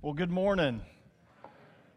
Well, 0.00 0.12
good 0.12 0.30
morning. 0.30 0.82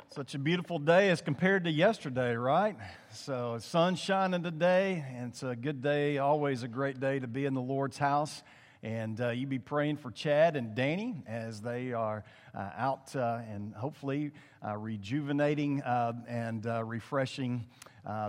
Such 0.10 0.34
a 0.34 0.40
beautiful 0.40 0.80
day 0.80 1.12
as 1.12 1.22
compared 1.22 1.66
to 1.66 1.72
yesterday, 1.72 2.34
right? 2.34 2.76
So, 3.12 3.60
sun's 3.60 4.00
shining 4.00 4.42
today, 4.42 5.06
and 5.16 5.30
it's 5.30 5.44
a 5.44 5.56
good 5.56 5.84
day, 5.84 6.18
always 6.18 6.64
a 6.64 6.68
great 6.68 7.00
day 7.00 7.20
to 7.20 7.28
be 7.28 7.46
in 7.46 7.54
the 7.54 7.62
Lord's 7.62 8.00
house. 8.00 8.42
And 8.82 9.22
uh, 9.22 9.30
you 9.30 9.46
be 9.46 9.60
praying 9.60 9.98
for 9.98 10.10
Chad 10.10 10.56
and 10.56 10.74
Danny 10.74 11.22
as 11.28 11.62
they 11.62 11.94
are 11.94 12.24
uh, 12.56 12.72
out 12.76 13.16
uh, 13.16 13.42
and 13.48 13.76
hopefully 13.76 14.32
uh, 14.68 14.76
rejuvenating 14.78 15.84
uh, 15.84 16.14
and 16.28 16.66
uh, 16.66 16.84
refreshing 16.84 17.68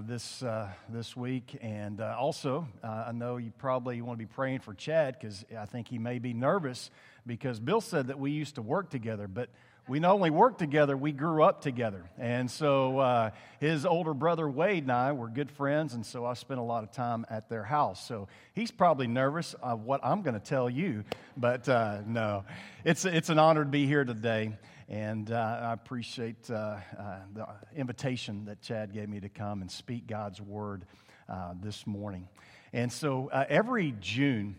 this, 0.03 0.45
this 0.91 1.17
week. 1.17 1.57
And 1.63 2.03
also, 2.03 2.69
I 2.85 3.13
know 3.13 3.39
you 3.39 3.51
probably 3.57 4.03
want 4.03 4.19
to 4.19 4.27
be 4.27 4.31
praying 4.31 4.61
for 4.61 4.75
Chad 4.75 5.17
because 5.19 5.47
I 5.59 5.65
think 5.65 5.89
he 5.89 5.97
may 5.97 6.19
be 6.19 6.35
nervous 6.35 6.91
because 7.27 7.61
Bill 7.61 7.81
said 7.81 8.09
that 8.09 8.19
we 8.19 8.31
used 8.33 8.57
to 8.57 8.63
work 8.63 8.91
together, 8.91 9.29
but 9.29 9.49
we 9.89 9.99
not 9.99 10.13
only 10.13 10.31
worked 10.31 10.61
together, 10.61 10.97
we 10.97 11.11
grew 11.11 11.43
up 11.43 11.61
together. 11.61 12.09
And 12.17 12.49
so 12.49 12.99
uh, 13.01 13.31
his 13.59 13.85
older 13.85 14.15
brother 14.15 14.49
Wade 14.49 14.85
and 14.85 14.93
I 14.93 15.11
were 15.13 15.29
good 15.29 15.51
friends, 15.51 15.95
and 15.95 16.07
so 16.07 16.25
I 16.25 16.35
spent 16.35 16.61
a 16.61 16.63
lot 16.63 16.85
of 16.85 16.93
time 16.93 17.27
at 17.29 17.49
their 17.49 17.65
house. 17.65 18.07
So 18.07 18.29
he's 18.55 18.71
probably 18.71 19.09
nervous 19.09 19.55
of 19.55 19.83
what 19.83 20.01
I'm 20.05 20.23
going 20.23 20.35
to 20.35 20.41
tell 20.41 20.71
you, 20.71 21.03
but 21.37 21.69
uh, 21.69 22.03
no, 22.07 22.45
it's, 22.85 23.05
it's 23.05 23.29
an 23.29 23.41
honor 23.41 23.65
to 23.65 23.71
be 23.71 23.87
here 23.87 24.05
today. 24.05 24.53
And 24.89 25.33
uh, 25.33 25.61
I 25.63 25.73
appreciate 25.73 26.51
uh, 26.51 26.77
uh, 26.99 27.17
the 27.35 27.47
invitation 27.75 28.45
that 28.45 28.61
Chad 28.61 28.93
gave 28.93 29.09
me 29.09 29.21
to 29.21 29.29
come 29.29 29.63
and 29.63 29.71
speak 29.71 30.07
God's 30.07 30.41
word 30.41 30.85
uh, 31.29 31.55
this 31.61 31.87
morning. 31.87 32.29
And 32.73 32.93
so 32.93 33.29
every 33.33 33.95
June, 34.01 34.57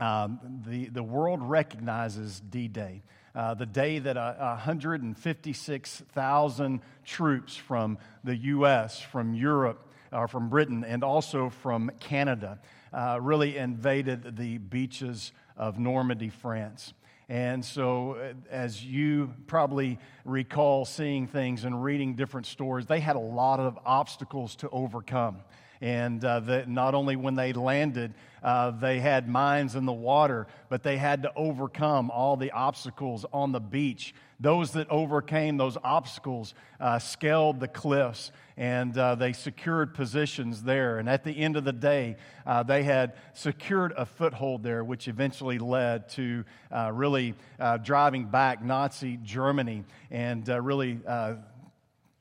um, 0.00 0.62
the, 0.66 0.88
the 0.88 1.02
world 1.02 1.42
recognizes 1.42 2.40
D 2.40 2.68
Day. 2.68 3.02
Uh, 3.34 3.52
the 3.54 3.66
day 3.66 3.98
that 3.98 4.16
uh, 4.16 4.34
156,000 4.38 6.80
troops 7.04 7.56
from 7.56 7.98
the 8.22 8.36
U.S., 8.36 9.00
from 9.00 9.34
Europe, 9.34 9.88
uh, 10.12 10.28
from 10.28 10.48
Britain, 10.48 10.84
and 10.84 11.02
also 11.02 11.50
from 11.50 11.90
Canada 11.98 12.60
uh, 12.92 13.18
really 13.20 13.56
invaded 13.56 14.36
the 14.36 14.58
beaches 14.58 15.32
of 15.56 15.80
Normandy, 15.80 16.28
France. 16.28 16.94
And 17.28 17.64
so, 17.64 18.12
uh, 18.12 18.34
as 18.50 18.84
you 18.84 19.32
probably 19.46 19.98
recall 20.24 20.84
seeing 20.84 21.26
things 21.26 21.64
and 21.64 21.82
reading 21.82 22.14
different 22.14 22.46
stories, 22.46 22.86
they 22.86 23.00
had 23.00 23.16
a 23.16 23.20
lot 23.20 23.60
of 23.60 23.78
obstacles 23.84 24.56
to 24.56 24.68
overcome. 24.70 25.38
And 25.80 26.24
uh, 26.24 26.40
that 26.40 26.68
not 26.68 26.94
only 26.94 27.16
when 27.16 27.34
they 27.34 27.52
landed, 27.52 28.14
uh, 28.42 28.70
they 28.72 29.00
had 29.00 29.28
mines 29.28 29.74
in 29.74 29.86
the 29.86 29.92
water, 29.92 30.46
but 30.68 30.82
they 30.82 30.98
had 30.98 31.22
to 31.22 31.32
overcome 31.34 32.10
all 32.10 32.36
the 32.36 32.50
obstacles 32.50 33.24
on 33.32 33.52
the 33.52 33.60
beach. 33.60 34.14
Those 34.38 34.72
that 34.72 34.90
overcame 34.90 35.56
those 35.56 35.78
obstacles 35.82 36.54
uh, 36.78 36.98
scaled 36.98 37.60
the 37.60 37.68
cliffs 37.68 38.32
and 38.56 38.96
uh, 38.98 39.14
they 39.14 39.32
secured 39.32 39.94
positions 39.94 40.62
there. 40.62 40.98
And 40.98 41.08
at 41.08 41.24
the 41.24 41.32
end 41.32 41.56
of 41.56 41.64
the 41.64 41.72
day, 41.72 42.16
uh, 42.46 42.62
they 42.62 42.82
had 42.82 43.14
secured 43.32 43.94
a 43.96 44.04
foothold 44.04 44.62
there, 44.62 44.84
which 44.84 45.08
eventually 45.08 45.58
led 45.58 46.08
to 46.10 46.44
uh, 46.70 46.90
really 46.92 47.34
driving 47.82 48.26
back 48.26 48.62
Nazi 48.62 49.18
Germany 49.22 49.84
and 50.10 50.46
really 50.46 51.00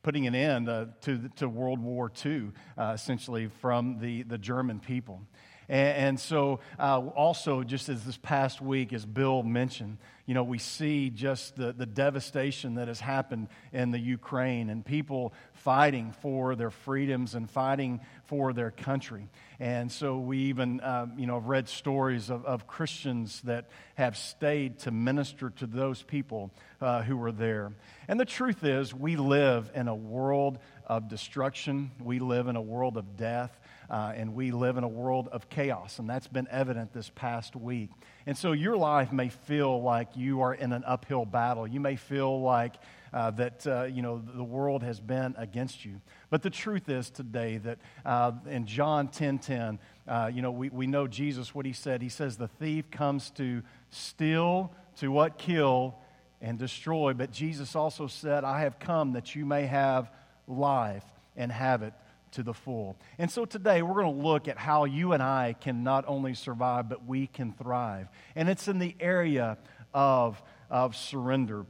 putting 0.04 0.28
an 0.28 0.36
end 0.36 0.68
uh, 0.68 0.86
to, 1.02 1.30
to 1.38 1.48
World 1.48 1.80
War 1.80 2.12
II, 2.26 2.52
uh, 2.78 2.92
essentially, 2.94 3.48
from 3.48 4.00
the, 4.00 4.24
the 4.24 4.38
German 4.38 4.80
people. 4.80 5.22
And, 5.70 5.98
and 5.98 6.20
so, 6.20 6.60
uh, 6.80 7.00
also, 7.00 7.64
just 7.64 7.90
as 7.90 8.04
this 8.04 8.18
past 8.18 8.62
week, 8.62 8.94
as 8.94 9.06
Bill 9.06 9.44
mentioned, 9.44 9.98
you 10.26 10.34
know, 10.34 10.44
we 10.44 10.58
see 10.58 11.10
just 11.10 11.58
the, 11.58 11.74
the 11.74 11.86
devastation 11.86 12.76
that 12.76 12.88
has 12.88 13.02
happened 13.02 13.50
in 13.74 13.92
the 13.92 14.00
Ukraine 14.00 14.70
and 14.70 14.86
people 14.86 15.34
fighting 15.52 16.14
for 16.22 16.56
their 16.56 16.70
freedoms 16.70 17.36
and 17.36 17.50
fighting 17.50 18.00
for 18.26 18.54
their 18.54 18.72
country. 18.72 19.28
And 19.60 19.92
so 19.92 20.18
we 20.20 20.38
even, 20.44 20.80
um, 20.82 21.14
you 21.18 21.28
know, 21.28 21.36
have 21.36 21.48
read 21.48 21.68
stories 21.68 22.30
of, 22.30 22.46
of 22.46 22.68
Christians 22.68 23.42
that 23.42 23.66
have 23.96 24.16
stayed 24.16 24.80
to 24.80 24.92
minister 24.92 25.50
to 25.52 25.66
those 25.66 26.02
people 26.02 26.52
uh, 26.82 27.02
who 27.02 27.18
were 27.18 27.34
there. 27.34 27.74
And 28.08 28.18
the 28.18 28.26
truth 28.26 28.64
is, 28.64 28.94
we 28.94 29.18
live 29.18 29.72
in 29.76 29.90
a 29.90 29.96
world 29.96 30.60
of 30.88 31.10
destruction. 31.10 31.92
We 32.02 32.20
live 32.20 32.48
in 32.48 32.56
a 32.56 32.62
world 32.62 32.96
of 32.98 33.18
death. 33.18 33.60
Uh, 33.90 34.14
and 34.16 34.34
we 34.34 34.52
live 34.52 34.78
in 34.78 34.84
a 34.84 34.88
world 34.88 35.28
of 35.32 35.50
chaos. 35.50 36.00
And 36.00 36.10
that's 36.10 36.28
been 36.28 36.48
evident 36.50 36.94
this 36.94 37.12
past 37.14 37.56
week. 37.56 37.90
And 38.26 38.38
so 38.38 38.52
your 38.52 38.78
life 38.78 39.12
may 39.12 39.30
feel 39.30 39.82
like 39.82 40.16
you 40.16 40.42
are 40.42 40.54
in 40.54 40.72
an 40.74 40.84
uphill 40.86 41.26
battle. 41.26 41.68
You 41.68 41.80
may 41.80 41.96
feel 41.96 42.42
like 42.42 42.76
uh, 43.14 43.32
that 43.32 43.68
uh, 43.68 43.84
you 43.84 44.02
know 44.02 44.22
the 44.34 44.44
world 44.44 44.82
has 44.84 45.00
been 45.00 45.36
against 45.38 45.86
you. 45.86 46.02
But 46.30 46.42
the 46.42 46.50
truth 46.50 46.90
is 46.90 47.10
today 47.10 47.58
that 47.58 47.78
uh, 48.06 48.32
in 48.48 48.66
John 48.66 49.10
10 49.10 49.40
10, 49.40 49.80
uh, 50.08 50.32
you 50.34 50.42
know, 50.42 50.52
we, 50.52 50.70
we 50.70 50.88
know 50.88 51.08
Jesus, 51.08 51.54
what 51.54 51.66
he 51.66 51.74
said. 51.74 52.02
He 52.02 52.10
says, 52.10 52.38
The 52.38 52.48
thief 52.48 52.90
comes 52.90 53.30
to 53.32 53.62
steal, 53.92 54.74
to 54.98 55.10
what? 55.10 55.38
Kill 55.38 55.96
and 56.42 56.58
destroy. 56.58 57.14
But 57.14 57.32
Jesus 57.32 57.76
also 57.76 58.08
said, 58.08 58.44
I 58.44 58.62
have 58.62 58.80
come 58.80 59.14
that 59.14 59.36
you 59.36 59.46
may 59.46 59.66
have 59.66 60.12
life 60.48 61.06
and 61.36 61.52
have 61.52 61.84
it 61.84 61.94
to 62.34 62.44
the 62.44 62.54
full. 62.54 62.98
And 63.18 63.32
so 63.32 63.46
today 63.46 63.82
we're 63.82 64.02
going 64.02 64.16
to 64.16 64.24
look 64.24 64.48
at 64.48 64.58
how 64.58 64.86
you 64.86 65.14
and 65.14 65.24
I 65.24 65.56
can 65.60 65.84
not 65.84 66.06
only 66.08 66.34
survive, 66.34 66.90
but 66.90 67.06
we 67.06 67.28
can 67.28 67.54
thrive. 67.54 68.08
And 68.36 68.50
it's 68.50 68.68
in 68.68 68.80
the 68.80 68.96
area 69.00 69.58
of, 69.94 70.42
of 70.70 70.96
surrender. 70.96 71.66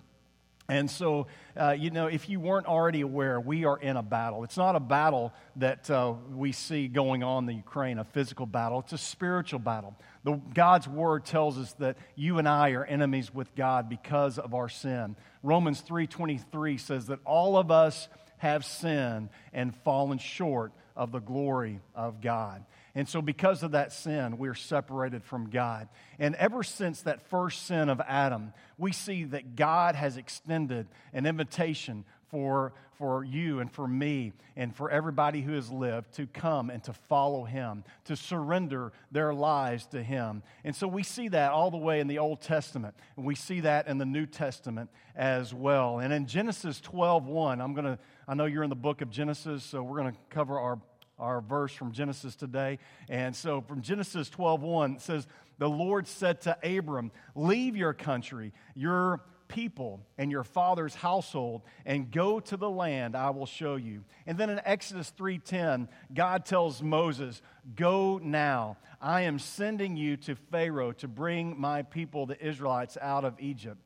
And 0.70 0.90
so, 0.90 1.28
uh, 1.60 1.76
you 1.78 1.92
know, 1.92 2.08
if 2.08 2.30
you 2.30 2.40
weren't 2.40 2.68
already 2.68 3.02
aware, 3.02 3.38
we 3.40 3.66
are 3.66 3.78
in 3.78 3.98
a 3.98 4.02
battle. 4.02 4.46
It's 4.46 4.56
not 4.56 4.78
a 4.78 4.80
battle 4.80 5.34
that 5.58 5.90
uh, 5.90 6.14
we 6.32 6.54
see 6.54 6.88
going 6.88 7.22
on 7.22 7.44
in 7.44 7.48
the 7.48 7.56
Ukraine, 7.56 8.00
a 8.00 8.06
physical 8.06 8.46
battle. 8.46 8.80
It's 8.80 8.94
a 8.94 8.98
spiritual 8.98 9.60
battle. 9.60 9.94
The, 10.24 10.40
God's 10.54 10.88
word 10.88 11.26
tells 11.26 11.58
us 11.58 11.74
that 11.74 11.98
you 12.16 12.40
and 12.40 12.48
I 12.48 12.72
are 12.72 12.86
enemies 12.86 13.34
with 13.34 13.54
God 13.56 13.90
because 13.90 14.40
of 14.40 14.54
our 14.54 14.70
sin. 14.70 15.18
Romans 15.44 15.84
3.23 15.88 16.80
says 16.80 17.08
that 17.08 17.20
all 17.26 17.58
of 17.58 17.70
us 17.70 18.08
have 18.44 18.66
sinned 18.66 19.30
and 19.54 19.74
fallen 19.86 20.18
short 20.18 20.74
of 20.98 21.14
the 21.14 21.22
glory 21.22 21.80
of 21.96 22.20
God. 22.20 22.66
And 22.94 23.08
so, 23.08 23.22
because 23.22 23.64
of 23.64 23.72
that 23.72 23.94
sin, 23.94 24.38
we're 24.38 24.54
separated 24.54 25.24
from 25.24 25.50
God. 25.50 25.88
And 26.20 26.36
ever 26.36 26.62
since 26.62 27.04
that 27.04 27.30
first 27.30 27.66
sin 27.66 27.88
of 27.88 28.02
Adam, 28.02 28.52
we 28.78 28.92
see 28.92 29.24
that 29.24 29.56
God 29.56 29.96
has 29.96 30.18
extended 30.18 30.88
an 31.14 31.26
invitation 31.26 32.04
for, 32.32 32.74
for 32.98 33.24
you 33.24 33.60
and 33.60 33.72
for 33.72 33.88
me 33.88 34.34
and 34.56 34.76
for 34.76 34.90
everybody 34.90 35.42
who 35.42 35.54
has 35.54 35.72
lived 35.72 36.14
to 36.14 36.28
come 36.28 36.70
and 36.70 36.84
to 36.84 36.94
follow 36.94 37.44
him, 37.44 37.84
to 38.06 38.16
surrender 38.16 38.92
their 39.12 39.34
lives 39.34 39.86
to 39.88 40.04
him. 40.04 40.44
And 40.64 40.76
so 40.76 40.88
we 40.88 41.04
see 41.04 41.28
that 41.30 41.52
all 41.52 41.72
the 41.72 41.78
way 41.78 42.00
in 42.00 42.08
the 42.08 42.20
Old 42.20 42.42
Testament, 42.42 42.96
and 43.18 43.26
we 43.26 43.36
see 43.36 43.62
that 43.62 43.88
in 43.88 43.98
the 43.98 44.06
New 44.06 44.26
Testament 44.26 44.90
as 45.16 45.54
well. 45.54 46.00
And 46.00 46.14
in 46.14 46.26
Genesis 46.26 46.80
12 46.82 47.26
1, 47.26 47.62
I'm 47.62 47.74
going 47.74 47.86
to, 47.86 48.00
I 48.28 48.34
know 48.34 48.46
you're 48.46 48.64
in 48.64 48.70
the 48.70 48.76
book 48.76 49.02
of 49.02 49.10
Genesis, 49.10 49.64
so 49.64 49.84
we're 49.84 50.00
going 50.02 50.14
to 50.14 50.20
cover 50.30 50.60
our 50.60 50.80
our 51.20 51.42
verse 51.42 51.72
from 51.72 51.92
Genesis 51.92 52.36
today. 52.36 52.80
And 53.08 53.36
so 53.36 53.62
from 53.62 53.82
Genesis 53.82 54.30
12:1 54.30 54.96
it 54.96 55.02
says, 55.02 55.28
"The 55.60 55.70
Lord 55.70 56.08
said 56.08 56.42
to 56.42 56.58
Abram, 56.64 57.12
leave 57.36 57.78
your 57.78 57.94
country, 57.94 58.52
your 58.76 59.22
people 59.48 60.06
and 60.18 60.32
your 60.32 60.44
father's 60.44 60.96
household 60.96 61.62
and 61.86 62.12
go 62.12 62.40
to 62.40 62.58
the 62.58 62.70
land 62.70 63.16
I 63.16 63.30
will 63.32 63.46
show 63.46 63.76
you. 63.76 64.04
And 64.26 64.38
then 64.38 64.50
in 64.50 64.62
Exodus 64.66 65.10
3:10, 65.12 65.90
God 66.14 66.46
tells 66.46 66.82
Moses, 66.82 67.42
"Go 67.76 68.20
now. 68.20 68.78
I 69.02 69.22
am 69.22 69.40
sending 69.40 69.98
you 69.98 70.18
to 70.18 70.36
Pharaoh 70.36 70.94
to 70.94 71.08
bring 71.08 71.60
my 71.60 71.84
people 71.84 72.26
the 72.26 72.46
Israelites 72.46 72.98
out 73.02 73.26
of 73.26 73.40
Egypt." 73.40 73.80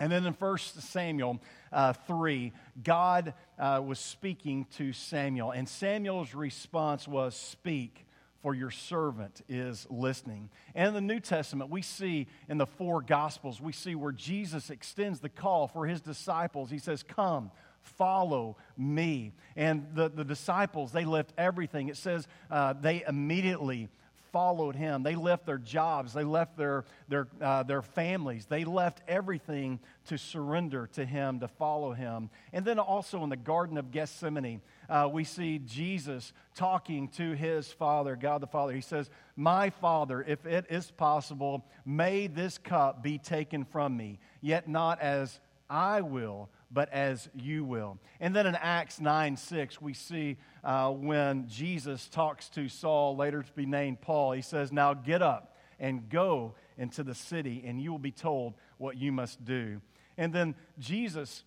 And 0.00 0.12
then 0.12 0.24
in 0.26 0.32
1 0.32 0.80
Samuel 0.80 1.40
uh, 1.72 1.92
3, 1.92 2.52
God 2.82 3.34
uh, 3.58 3.82
was 3.84 3.98
speaking 3.98 4.66
to 4.76 4.92
Samuel, 4.92 5.50
and 5.50 5.68
Samuel's 5.68 6.34
response 6.34 7.08
was, 7.08 7.34
Speak 7.34 8.06
for 8.42 8.54
your 8.54 8.70
servant 8.70 9.42
is 9.48 9.86
listening. 9.90 10.50
And 10.74 10.88
in 10.88 10.94
the 10.94 11.00
New 11.00 11.20
Testament, 11.20 11.70
we 11.70 11.82
see 11.82 12.28
in 12.48 12.58
the 12.58 12.66
four 12.66 13.02
Gospels, 13.02 13.60
we 13.60 13.72
see 13.72 13.94
where 13.94 14.12
Jesus 14.12 14.70
extends 14.70 15.20
the 15.20 15.28
call 15.28 15.68
for 15.68 15.86
his 15.86 16.00
disciples. 16.00 16.70
He 16.70 16.78
says, 16.78 17.02
Come, 17.02 17.50
follow 17.82 18.56
me. 18.76 19.32
And 19.56 19.86
the, 19.94 20.08
the 20.08 20.24
disciples, 20.24 20.92
they 20.92 21.04
left 21.04 21.32
everything. 21.36 21.88
It 21.88 21.96
says 21.96 22.28
uh, 22.50 22.74
they 22.74 23.02
immediately 23.06 23.88
followed 24.32 24.76
him. 24.76 25.02
They 25.02 25.14
left 25.14 25.46
their 25.46 25.58
jobs, 25.58 26.12
they 26.12 26.24
left 26.24 26.56
their, 26.56 26.84
their, 27.08 27.28
uh, 27.40 27.62
their 27.62 27.82
families, 27.82 28.46
they 28.46 28.64
left 28.64 29.02
everything 29.08 29.80
to 30.06 30.18
surrender 30.18 30.88
to 30.94 31.04
him, 31.04 31.40
to 31.40 31.48
follow 31.48 31.92
him. 31.92 32.30
And 32.52 32.64
then 32.64 32.78
also 32.78 33.22
in 33.24 33.30
the 33.30 33.36
Garden 33.36 33.78
of 33.78 33.90
Gethsemane, 33.90 34.62
uh, 34.88 35.08
we 35.12 35.24
see 35.24 35.58
Jesus 35.58 36.32
talking 36.54 37.08
to 37.08 37.32
his 37.32 37.70
Father, 37.72 38.16
God 38.16 38.40
the 38.40 38.46
Father. 38.46 38.72
He 38.72 38.80
says, 38.80 39.10
My 39.36 39.70
Father, 39.70 40.24
if 40.26 40.46
it 40.46 40.66
is 40.70 40.90
possible, 40.90 41.66
may 41.84 42.26
this 42.26 42.58
cup 42.58 43.02
be 43.02 43.18
taken 43.18 43.64
from 43.64 43.96
me, 43.96 44.18
yet 44.40 44.68
not 44.68 45.00
as 45.00 45.40
I 45.68 46.00
will, 46.00 46.48
but 46.70 46.92
as 46.92 47.28
you 47.34 47.64
will. 47.64 47.98
And 48.20 48.34
then 48.34 48.46
in 48.46 48.54
Acts 48.54 49.00
9 49.00 49.36
6, 49.36 49.80
we 49.80 49.94
see 49.94 50.36
uh, 50.62 50.90
when 50.90 51.48
Jesus 51.48 52.08
talks 52.08 52.48
to 52.50 52.68
Saul, 52.68 53.16
later 53.16 53.42
to 53.42 53.52
be 53.52 53.66
named 53.66 54.00
Paul, 54.00 54.32
he 54.32 54.42
says, 54.42 54.72
Now 54.72 54.94
get 54.94 55.22
up 55.22 55.56
and 55.78 56.08
go 56.08 56.54
into 56.76 57.02
the 57.02 57.14
city, 57.14 57.62
and 57.66 57.80
you 57.80 57.90
will 57.90 57.98
be 57.98 58.12
told 58.12 58.54
what 58.76 58.96
you 58.96 59.12
must 59.12 59.44
do. 59.44 59.80
And 60.16 60.32
then 60.32 60.54
Jesus 60.78 61.44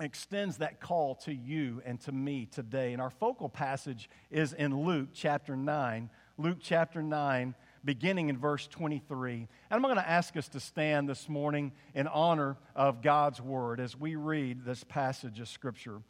extends 0.00 0.58
that 0.58 0.80
call 0.80 1.14
to 1.14 1.34
you 1.34 1.82
and 1.84 2.00
to 2.00 2.12
me 2.12 2.46
today. 2.46 2.92
And 2.92 3.00
our 3.00 3.10
focal 3.10 3.48
passage 3.48 4.10
is 4.30 4.52
in 4.52 4.84
Luke 4.84 5.08
chapter 5.12 5.56
9. 5.56 6.10
Luke 6.38 6.58
chapter 6.60 7.02
9, 7.02 7.54
beginning 7.86 8.28
in 8.28 8.36
verse 8.36 8.66
23. 8.66 9.34
And 9.34 9.48
I'm 9.70 9.80
going 9.80 9.96
to 9.96 10.06
ask 10.06 10.36
us 10.36 10.48
to 10.50 10.60
stand 10.60 11.08
this 11.08 11.28
morning 11.28 11.72
in 11.94 12.06
honor 12.06 12.58
of 12.74 13.00
God's 13.00 13.40
word 13.40 13.80
as 13.80 13.98
we 13.98 14.16
read 14.16 14.66
this 14.66 14.84
passage 14.84 15.40
of 15.40 15.48
Scripture. 15.48 16.02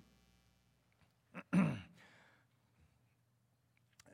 it 1.53 1.77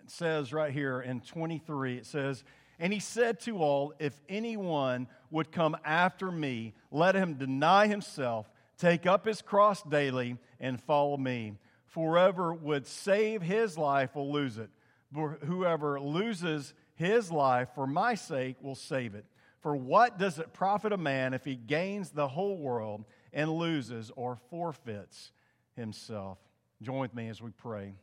says 0.09 0.53
right 0.53 0.73
here 0.73 1.01
in 1.01 1.21
23, 1.21 1.97
it 1.97 2.07
says, 2.07 2.45
And 2.79 2.93
he 2.93 3.01
said 3.01 3.41
to 3.41 3.57
all, 3.59 3.95
If 3.99 4.21
anyone 4.29 5.07
would 5.31 5.51
come 5.51 5.75
after 5.85 6.31
me, 6.31 6.75
let 6.91 7.15
him 7.15 7.35
deny 7.35 7.87
himself 7.87 8.51
Take 8.83 9.07
up 9.07 9.25
his 9.27 9.43
cross 9.43 9.81
daily 9.85 10.39
and 10.59 10.83
follow 10.83 11.17
me. 11.17 11.55
For 11.87 12.11
whoever 12.11 12.53
would 12.53 12.85
save 12.85 13.41
his 13.41 13.79
life 13.79 14.17
will 14.17 14.33
lose 14.33 14.59
it. 14.59 14.71
Whoever 15.15 16.01
loses 16.01 16.75
his 16.95 17.31
life 17.31 17.69
for 17.75 17.87
my 17.87 18.15
sake 18.15 18.57
will 18.61 18.75
save 18.75 19.15
it. 19.15 19.25
For 19.61 19.77
what 19.77 20.19
does 20.19 20.39
it 20.39 20.53
profit 20.53 20.93
a 20.93 20.97
man 20.97 21.35
if 21.35 21.45
he 21.45 21.55
gains 21.55 22.11
the 22.11 22.29
whole 22.29 22.57
world 22.57 23.05
and 23.33 23.51
loses 23.51 24.11
or 24.17 24.37
forfeits 24.51 25.33
himself? 25.77 26.39
Join 26.83 27.01
with 27.01 27.15
me 27.15 27.29
as 27.29 27.41
we 27.41 27.51
pray. 27.51 27.95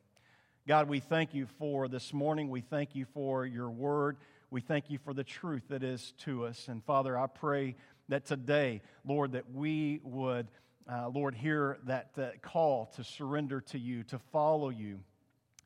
God, 0.67 0.87
we 0.87 0.99
thank 0.99 1.33
you 1.33 1.47
for 1.57 1.87
this 1.87 2.13
morning. 2.13 2.49
We 2.49 2.61
thank 2.61 2.95
you 2.95 3.05
for 3.13 3.45
your 3.45 3.69
word. 3.69 4.17
We 4.51 4.61
thank 4.61 4.89
you 4.89 4.97
for 4.97 5.13
the 5.13 5.23
truth 5.23 5.63
that 5.69 5.83
is 5.83 6.13
to 6.19 6.45
us. 6.45 6.67
And 6.67 6.83
Father, 6.83 7.17
I 7.17 7.27
pray 7.27 7.75
that 8.07 8.25
today, 8.25 8.81
Lord, 9.03 9.33
that 9.33 9.51
we 9.53 9.99
would 10.03 10.47
uh, 10.91 11.07
Lord, 11.09 11.35
hear 11.35 11.77
that, 11.85 12.15
that 12.15 12.41
call 12.41 12.87
to 12.95 13.03
surrender 13.03 13.61
to 13.61 13.77
you, 13.77 14.03
to 14.03 14.17
follow 14.31 14.69
you. 14.69 14.99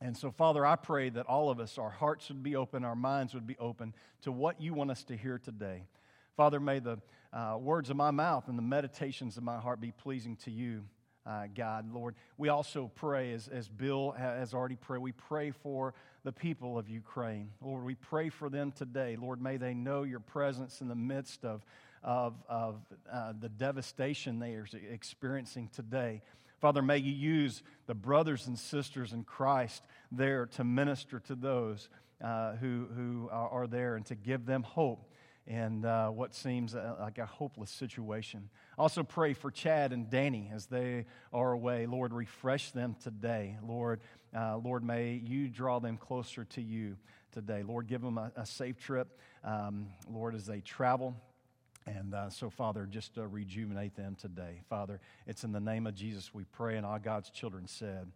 And 0.03 0.17
so, 0.17 0.31
Father, 0.31 0.65
I 0.65 0.75
pray 0.75 1.09
that 1.11 1.27
all 1.27 1.49
of 1.49 1.61
us, 1.61 1.77
our 1.77 1.89
hearts 1.89 2.27
would 2.27 2.43
be 2.43 2.57
open, 2.57 2.83
our 2.83 2.93
minds 2.95 3.33
would 3.33 3.47
be 3.47 3.55
open 3.57 3.95
to 4.23 4.33
what 4.33 4.59
you 4.59 4.73
want 4.73 4.91
us 4.91 5.05
to 5.05 5.15
hear 5.15 5.39
today. 5.39 5.85
Father, 6.35 6.59
may 6.59 6.79
the 6.79 6.97
uh, 7.31 7.55
words 7.57 7.89
of 7.89 7.95
my 7.95 8.11
mouth 8.11 8.49
and 8.49 8.57
the 8.57 8.63
meditations 8.63 9.37
of 9.37 9.43
my 9.43 9.57
heart 9.57 9.79
be 9.79 9.93
pleasing 9.93 10.35
to 10.43 10.51
you, 10.51 10.83
uh, 11.25 11.45
God. 11.55 11.93
Lord, 11.93 12.15
we 12.37 12.49
also 12.49 12.91
pray, 12.93 13.31
as, 13.31 13.47
as 13.47 13.69
Bill 13.69 14.11
has 14.11 14.53
already 14.53 14.75
prayed, 14.75 15.01
we 15.01 15.13
pray 15.13 15.51
for 15.51 15.93
the 16.25 16.33
people 16.33 16.77
of 16.77 16.89
Ukraine. 16.89 17.51
Lord, 17.61 17.85
we 17.85 17.95
pray 17.95 18.27
for 18.27 18.49
them 18.49 18.73
today. 18.73 19.15
Lord, 19.15 19.41
may 19.41 19.55
they 19.55 19.73
know 19.73 20.03
your 20.03 20.19
presence 20.19 20.81
in 20.81 20.89
the 20.89 20.95
midst 20.95 21.45
of 21.45 21.63
of, 22.03 22.33
of 22.49 22.81
uh, 23.11 23.33
the 23.39 23.49
devastation 23.49 24.39
they 24.39 24.55
are 24.55 24.67
experiencing 24.91 25.69
today. 25.73 26.21
Father, 26.63 26.81
may 26.81 26.97
you 26.97 27.11
use 27.11 27.61
the 27.87 27.93
brothers 27.93 28.47
and 28.47 28.57
sisters 28.57 29.11
in 29.11 29.25
Christ 29.25 29.83
there 30.13 30.45
to 30.45 30.63
minister 30.63 31.19
to 31.19 31.35
those 31.35 31.89
uh, 32.23 32.53
who, 32.53 32.87
who 32.95 33.27
are 33.29 33.67
there 33.67 33.97
and 33.97 34.05
to 34.05 34.15
give 34.15 34.45
them 34.45 34.63
hope 34.63 35.11
in 35.45 35.83
uh, 35.83 36.07
what 36.07 36.33
seems 36.33 36.73
uh, 36.73 36.95
like 37.01 37.17
a 37.17 37.25
hopeless 37.25 37.69
situation. 37.69 38.47
Also, 38.77 39.03
pray 39.03 39.33
for 39.33 39.51
Chad 39.51 39.91
and 39.91 40.09
Danny 40.09 40.49
as 40.55 40.67
they 40.67 41.05
are 41.33 41.51
away. 41.51 41.85
Lord, 41.85 42.13
refresh 42.13 42.71
them 42.71 42.95
today. 43.03 43.57
Lord, 43.61 43.99
uh, 44.33 44.55
Lord, 44.55 44.85
may 44.85 45.15
you 45.15 45.49
draw 45.49 45.79
them 45.79 45.97
closer 45.97 46.45
to 46.45 46.61
you 46.61 46.95
today. 47.33 47.63
Lord, 47.63 47.87
give 47.87 48.01
them 48.01 48.17
a, 48.17 48.31
a 48.37 48.45
safe 48.45 48.79
trip. 48.79 49.19
Um, 49.43 49.87
Lord, 50.09 50.33
as 50.33 50.45
they 50.45 50.61
travel, 50.61 51.13
and 51.85 52.13
uh, 52.13 52.29
so, 52.29 52.49
Father, 52.49 52.87
just 52.89 53.17
uh, 53.17 53.27
rejuvenate 53.27 53.95
them 53.95 54.15
today. 54.15 54.61
Father, 54.69 54.99
it's 55.27 55.43
in 55.43 55.51
the 55.51 55.59
name 55.59 55.85
of 55.85 55.95
Jesus 55.95 56.33
we 56.33 56.45
pray, 56.45 56.77
and 56.77 56.85
all 56.85 56.99
God's 56.99 57.29
children 57.29 57.67
said, 57.67 58.11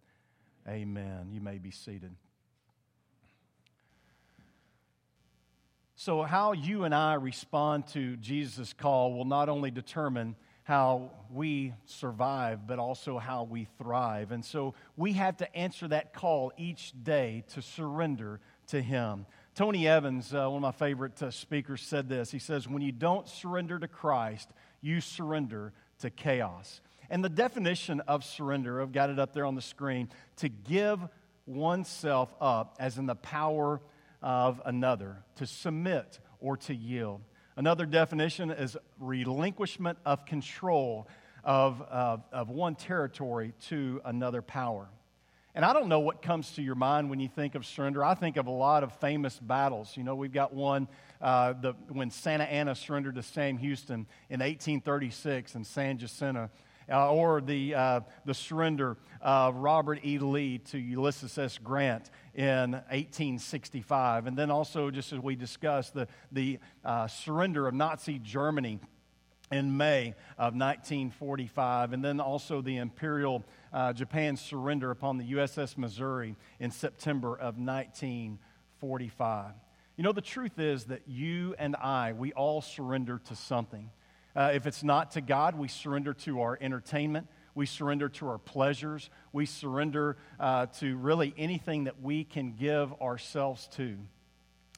Amen. 0.67 1.29
You 1.31 1.41
may 1.41 1.57
be 1.57 1.71
seated. 1.71 2.13
So, 5.95 6.23
how 6.23 6.51
you 6.51 6.83
and 6.83 6.93
I 6.93 7.15
respond 7.15 7.87
to 7.87 8.15
Jesus' 8.17 8.71
call 8.71 9.13
will 9.13 9.25
not 9.25 9.49
only 9.49 9.71
determine 9.71 10.35
how 10.63 11.11
we 11.31 11.73
survive, 11.85 12.67
but 12.67 12.77
also 12.77 13.17
how 13.17 13.43
we 13.43 13.67
thrive. 13.77 14.31
And 14.31 14.45
so, 14.45 14.75
we 14.95 15.13
have 15.13 15.37
to 15.37 15.55
answer 15.55 15.87
that 15.87 16.13
call 16.13 16.53
each 16.57 16.93
day 17.03 17.43
to 17.53 17.61
surrender 17.61 18.39
to 18.67 18.81
Him. 18.81 19.25
Tony 19.57 19.87
Evans, 19.87 20.35
uh, 20.35 20.47
one 20.47 20.57
of 20.57 20.61
my 20.61 20.71
favorite 20.71 21.19
uh, 21.23 21.31
speakers, 21.31 21.81
said 21.81 22.07
this. 22.07 22.29
He 22.29 22.37
says, 22.37 22.67
When 22.67 22.83
you 22.83 22.91
don't 22.91 23.27
surrender 23.27 23.79
to 23.79 23.87
Christ, 23.87 24.47
you 24.81 25.01
surrender 25.01 25.73
to 25.97 26.11
chaos. 26.11 26.79
And 27.09 27.23
the 27.25 27.29
definition 27.29 28.01
of 28.01 28.23
surrender, 28.23 28.79
I've 28.79 28.91
got 28.91 29.09
it 29.09 29.17
up 29.17 29.33
there 29.33 29.45
on 29.45 29.55
the 29.55 29.61
screen, 29.63 30.09
to 30.35 30.47
give 30.47 30.99
oneself 31.47 32.31
up 32.39 32.75
as 32.79 32.99
in 32.99 33.07
the 33.07 33.15
power 33.15 33.81
of 34.21 34.61
another, 34.63 35.23
to 35.37 35.47
submit 35.47 36.19
or 36.39 36.57
to 36.57 36.75
yield. 36.75 37.21
Another 37.55 37.87
definition 37.87 38.51
is 38.51 38.77
relinquishment 38.99 39.97
of 40.05 40.23
control 40.27 41.07
of, 41.43 41.81
of, 41.81 42.21
of 42.31 42.49
one 42.51 42.75
territory 42.75 43.53
to 43.69 44.01
another 44.05 44.43
power. 44.43 44.87
And 45.57 45.65
I 45.65 45.73
don't 45.73 45.89
know 45.89 46.01
what 46.01 46.21
comes 46.21 46.51
to 46.51 46.61
your 46.61 46.75
mind 46.75 47.09
when 47.09 47.19
you 47.19 47.27
think 47.27 47.55
of 47.55 47.65
surrender. 47.65 48.05
I 48.05 48.13
think 48.13 48.37
of 48.37 48.45
a 48.45 48.51
lot 48.51 48.83
of 48.83 48.93
famous 48.99 49.39
battles. 49.39 49.97
You 49.97 50.03
know, 50.03 50.13
we've 50.13 50.31
got 50.31 50.53
one 50.53 50.87
uh, 51.19 51.53
the, 51.53 51.73
when 51.89 52.11
Santa 52.11 52.43
Anna 52.43 52.75
surrendered 52.75 53.15
to 53.15 53.23
Sam 53.23 53.57
Houston 53.57 54.05
in 54.29 54.41
1836 54.41 55.55
in 55.55 55.63
San 55.63 55.97
Jacinto. 55.97 56.51
Uh, 56.89 57.11
or 57.11 57.41
the, 57.41 57.73
uh, 57.73 57.99
the 58.23 58.35
surrender 58.35 58.97
of 59.19 59.55
Robert 59.55 59.99
E. 60.05 60.19
Lee 60.19 60.59
to 60.59 60.77
Ulysses 60.77 61.35
S. 61.39 61.57
Grant 61.57 62.11
in 62.35 62.73
1865. 62.73 64.27
And 64.27 64.37
then 64.37 64.51
also, 64.51 64.91
just 64.91 65.11
as 65.11 65.19
we 65.19 65.35
discussed, 65.35 65.95
the, 65.95 66.07
the 66.31 66.59
uh, 66.85 67.07
surrender 67.07 67.67
of 67.67 67.73
Nazi 67.73 68.19
Germany 68.19 68.79
in 69.51 69.77
May 69.77 70.15
of 70.37 70.53
1945. 70.53 71.93
And 71.93 72.03
then 72.03 72.19
also 72.19 72.61
the 72.61 72.77
Imperial 72.77 73.45
uh, 73.71 73.93
Japan's 73.93 74.41
surrender 74.41 74.91
upon 74.91 75.17
the 75.17 75.31
USS 75.33 75.77
Missouri 75.77 76.35
in 76.59 76.71
September 76.71 77.33
of 77.33 77.57
1945. 77.57 79.53
You 79.95 80.03
know, 80.03 80.11
the 80.11 80.21
truth 80.21 80.59
is 80.59 80.85
that 80.85 81.01
you 81.07 81.55
and 81.57 81.75
I, 81.75 82.13
we 82.13 82.31
all 82.33 82.61
surrender 82.61 83.19
to 83.25 83.35
something. 83.35 83.89
Uh, 84.35 84.51
if 84.53 84.67
it's 84.67 84.83
not 84.83 85.11
to 85.11 85.21
God, 85.21 85.57
we 85.57 85.67
surrender 85.67 86.13
to 86.13 86.41
our 86.41 86.57
entertainment. 86.61 87.27
We 87.55 87.65
surrender 87.65 88.07
to 88.09 88.27
our 88.27 88.37
pleasures. 88.37 89.09
We 89.33 89.47
surrender 89.47 90.17
uh, 90.39 90.67
to 90.79 90.95
really 90.97 91.33
anything 91.35 91.85
that 91.85 91.99
we 92.03 92.23
can 92.23 92.53
give 92.53 92.93
ourselves 93.01 93.67
to. 93.77 93.97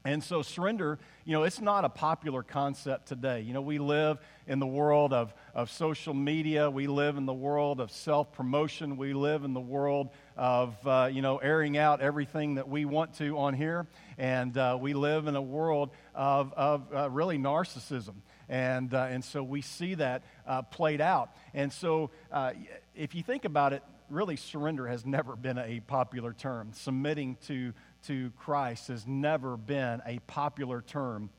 And 0.06 0.24
so, 0.24 0.42
surrender, 0.42 0.98
you 1.26 1.34
know, 1.34 1.44
it's 1.44 1.60
not 1.60 1.84
a 1.84 1.90
popular 1.90 2.42
concept 2.42 3.10
today. 3.10 3.42
You 3.42 3.54
know, 3.54 3.62
we 3.62 3.80
live 3.80 4.18
in 4.48 4.60
the 4.60 4.66
world 4.66 5.12
of, 5.12 5.34
of 5.54 5.70
social 5.70 6.14
media, 6.14 6.70
we 6.70 6.88
live 6.88 7.18
in 7.18 7.26
the 7.26 7.34
world 7.34 7.82
of 7.82 7.92
self 7.92 8.32
promotion, 8.32 8.96
we 8.96 9.12
live 9.12 9.44
in 9.44 9.54
the 9.54 9.60
world 9.60 10.12
of, 10.38 10.76
uh, 10.88 11.10
you 11.12 11.22
know, 11.22 11.40
airing 11.40 11.78
out 11.78 12.00
everything 12.00 12.56
that 12.56 12.70
we 12.70 12.86
want 12.86 13.14
to 13.16 13.38
on 13.38 13.54
here. 13.54 13.88
And 14.18 14.58
uh, 14.58 14.78
we 14.80 14.94
live 14.94 15.28
in 15.28 15.36
a 15.36 15.42
world 15.42 15.90
of, 16.16 16.54
of 16.54 16.94
uh, 16.96 17.10
really 17.10 17.38
narcissism. 17.38 18.16
And, 18.48 18.94
uh, 18.94 19.08
and 19.10 19.24
so, 19.24 19.44
we 19.44 19.62
see 19.62 19.96
that 19.96 20.24
uh, 20.48 20.62
played 20.62 21.02
out. 21.02 21.36
And 21.54 21.74
so, 21.74 22.12
uh, 22.32 22.54
if 22.96 23.16
you 23.16 23.22
think 23.22 23.44
about 23.44 23.74
it, 23.74 23.84
really, 24.10 24.36
surrender 24.36 24.88
has 24.88 25.06
never 25.06 25.36
been 25.36 25.58
a 25.58 25.80
popular 25.82 26.34
term. 26.34 26.72
Submitting 26.74 27.38
to 27.48 27.74
to 28.04 28.32
Christ 28.38 28.88
has 28.88 29.06
never 29.06 29.58
been 29.58 30.02
a 30.06 30.20
popular 30.20 30.82
term 30.82 31.30